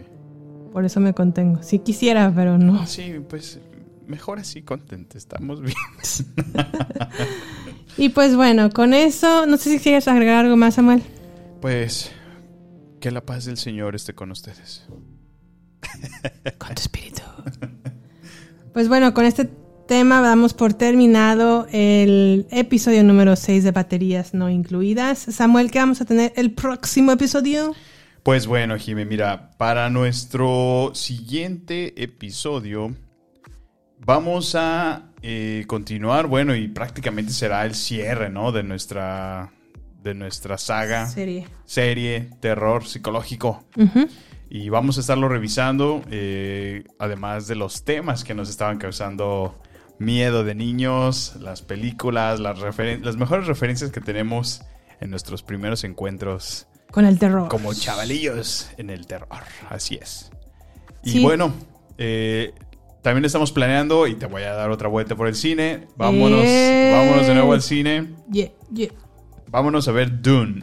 [0.73, 1.63] Por eso me contengo.
[1.63, 2.87] Sí quisiera, pero no.
[2.87, 3.61] Sí, pues
[4.07, 5.75] mejor así, contente, estamos bien.
[7.99, 11.03] Y pues bueno, con eso, no sé si quieres agregar algo más, Samuel.
[11.61, 12.13] Pues
[13.01, 14.87] que la paz del Señor esté con ustedes.
[16.59, 17.23] Con tu espíritu.
[18.73, 19.51] Pues bueno, con este
[19.89, 25.19] tema damos por terminado el episodio número 6 de baterías no incluidas.
[25.19, 27.75] Samuel, ¿qué vamos a tener el próximo episodio?
[28.29, 32.95] Pues bueno, Jimé, mira, para nuestro siguiente episodio
[34.01, 38.53] vamos a eh, continuar, bueno, y prácticamente será el cierre, ¿no?
[38.53, 39.51] De nuestra,
[40.03, 41.49] de nuestra saga, Serie.
[41.65, 43.65] serie, terror psicológico.
[44.51, 49.59] Y vamos a estarlo revisando, eh, además de los temas que nos estaban causando
[49.99, 54.61] miedo de niños, las películas, las, las mejores referencias que tenemos
[55.01, 57.49] en nuestros primeros encuentros Con el terror.
[57.49, 59.29] como chavalillos en el terror.
[59.69, 60.31] Así es.
[61.05, 61.23] Y Sí.
[61.23, 61.53] bueno,
[61.99, 62.55] eh,
[63.03, 65.87] también estamos planeando, y te voy a dar otra vuelta por el cine.
[65.97, 66.91] Vámonos, Eh.
[66.95, 68.09] vámonos de nuevo al cine.
[68.33, 68.91] Yeah, yeah.
[69.51, 70.63] Vámonos a ver Dune.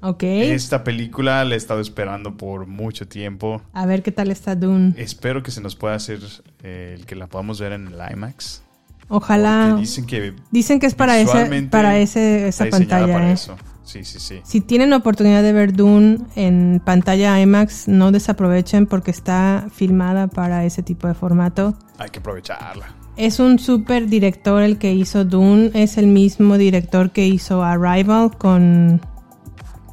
[0.00, 0.22] Ok.
[0.22, 3.60] Esta película la he estado esperando por mucho tiempo.
[3.72, 4.94] A ver qué tal está Dune.
[4.96, 6.20] Espero que se nos pueda hacer
[6.62, 8.62] eh, el que la podamos ver en el IMAX.
[9.08, 9.74] Ojalá.
[9.78, 13.12] Dicen que Dicen que es para ese, para ese, esa pantalla.
[13.12, 13.32] para eh.
[13.32, 13.56] eso.
[13.88, 14.40] Sí, sí, sí.
[14.44, 20.66] Si tienen oportunidad de ver Dune en pantalla IMAX, no desaprovechen porque está filmada para
[20.66, 21.74] ese tipo de formato.
[21.96, 22.94] Hay que aprovecharla.
[23.16, 25.70] Es un super director el que hizo Dune.
[25.72, 29.00] Es el mismo director que hizo Arrival con.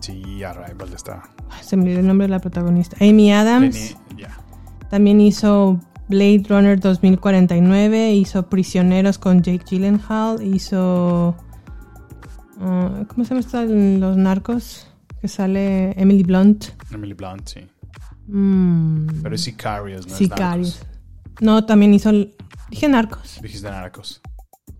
[0.02, 1.24] Sí, Arrival está.
[1.50, 2.98] ay, Se me olvidó el nombre de la protagonista.
[3.00, 3.96] Amy Adams.
[4.10, 4.38] Vení, ya.
[4.90, 8.12] También hizo Blade Runner 2049.
[8.12, 10.44] Hizo Prisioneros con Jake Gyllenhaal.
[10.44, 11.34] Hizo.
[12.60, 13.64] Ah, ¿Cómo se llama esta?
[13.66, 14.88] Los narcos.
[15.22, 16.66] Que sale Emily Blunt.
[16.92, 17.62] Emily Blunt, sí.
[18.28, 20.16] Mm, Pero es Sicarios, ¿no?
[20.16, 20.82] Sicarios.
[21.42, 22.12] No, también hizo.
[22.70, 23.40] Dije narcos.
[23.42, 24.22] Dijiste narcos.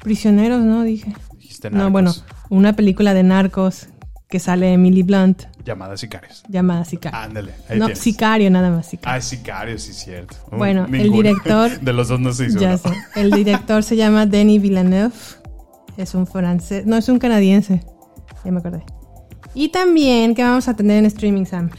[0.04, 0.84] Prisioneros, ¿no?
[0.84, 1.14] Dije.
[1.38, 1.84] Dijiste narcos.
[1.86, 2.14] No, bueno,
[2.50, 3.88] una película de narcos
[4.28, 6.44] que sale Emily Blunt Llamada Sicarios.
[6.50, 7.18] llamada Sicario.
[7.18, 7.54] Ándale.
[7.70, 8.00] ahí no, tienes.
[8.04, 9.18] Sicario nada más, Sicario.
[9.18, 10.36] Ah, Sicarios, sí, cierto.
[10.52, 12.60] Uh, Bueno, el director- De los dos no se hizo.
[12.60, 12.90] ya sé.
[13.16, 15.14] El director se llama Denis Villeneuve.
[15.98, 16.86] Es un francés.
[16.86, 17.82] No, es un canadiense.
[18.44, 18.84] Ya me acordé.
[19.54, 21.70] Y también, ¿qué vamos a tener en streaming, Sam?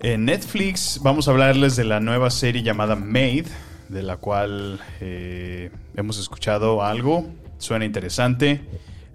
[0.00, 3.46] En Netflix vamos a hablarles de la nueva serie llamada Made,
[3.88, 7.26] de la cual eh, hemos escuchado algo,
[7.58, 8.60] suena interesante,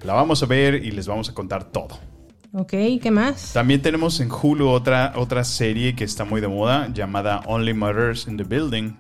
[0.03, 1.99] la vamos a ver y les vamos a contar todo.
[2.53, 2.71] Ok,
[3.01, 3.53] ¿qué más?
[3.53, 8.27] También tenemos en Hulu otra, otra serie que está muy de moda llamada Only Murders
[8.27, 8.97] in the Building,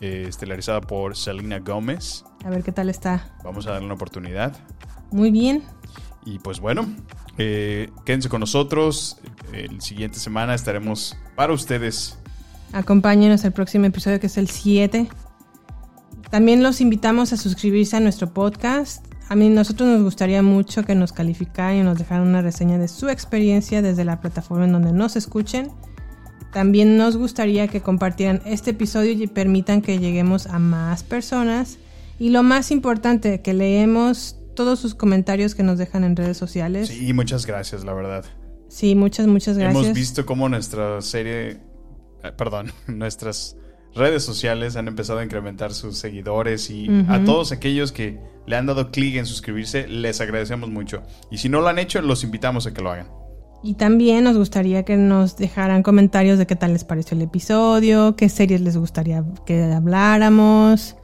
[0.00, 2.24] eh, estelarizada por Selena Gomez.
[2.44, 3.36] A ver qué tal está.
[3.44, 4.56] Vamos a darle una oportunidad.
[5.14, 5.62] Muy bien.
[6.26, 6.92] Y pues bueno,
[7.38, 9.18] eh, quédense con nosotros.
[9.52, 12.18] El siguiente semana estaremos para ustedes.
[12.72, 15.06] Acompáñenos al próximo episodio que es el 7.
[16.30, 19.06] También los invitamos a suscribirse a nuestro podcast.
[19.28, 22.88] A mí nosotros nos gustaría mucho que nos calificaran y nos dejaran una reseña de
[22.88, 25.70] su experiencia desde la plataforma en donde nos escuchen.
[26.52, 31.78] También nos gustaría que compartieran este episodio y permitan que lleguemos a más personas.
[32.18, 36.88] Y lo más importante, que leemos todos sus comentarios que nos dejan en redes sociales.
[36.88, 38.24] Sí, muchas gracias, la verdad.
[38.68, 39.84] Sí, muchas, muchas gracias.
[39.84, 41.60] Hemos visto cómo nuestra serie,
[42.22, 43.56] eh, perdón, nuestras
[43.94, 48.66] redes sociales han empezado a incrementar sus seguidores y a todos aquellos que le han
[48.66, 51.02] dado clic en suscribirse, les agradecemos mucho.
[51.30, 53.06] Y si no lo han hecho, los invitamos a que lo hagan.
[53.62, 58.14] Y también nos gustaría que nos dejaran comentarios de qué tal les pareció el episodio,
[58.14, 60.96] qué series les gustaría que habláramos,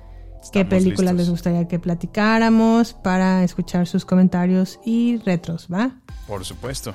[0.53, 5.93] qué películas les gustaría que platicáramos para escuchar sus comentarios y retros, ¿va?
[6.27, 6.95] Por supuesto.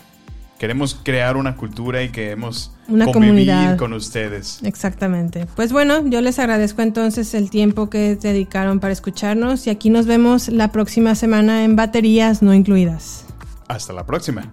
[0.58, 3.78] Queremos crear una cultura y queremos Una convivir comunidad.
[3.78, 4.60] con ustedes.
[4.64, 5.48] Exactamente.
[5.56, 10.06] Pues bueno, yo les agradezco entonces el tiempo que dedicaron para escucharnos y aquí nos
[10.06, 13.26] vemos la próxima semana en baterías no incluidas.
[13.68, 14.50] Hasta la próxima.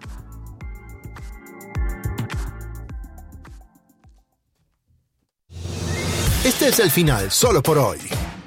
[6.45, 7.99] Este es el final solo por hoy.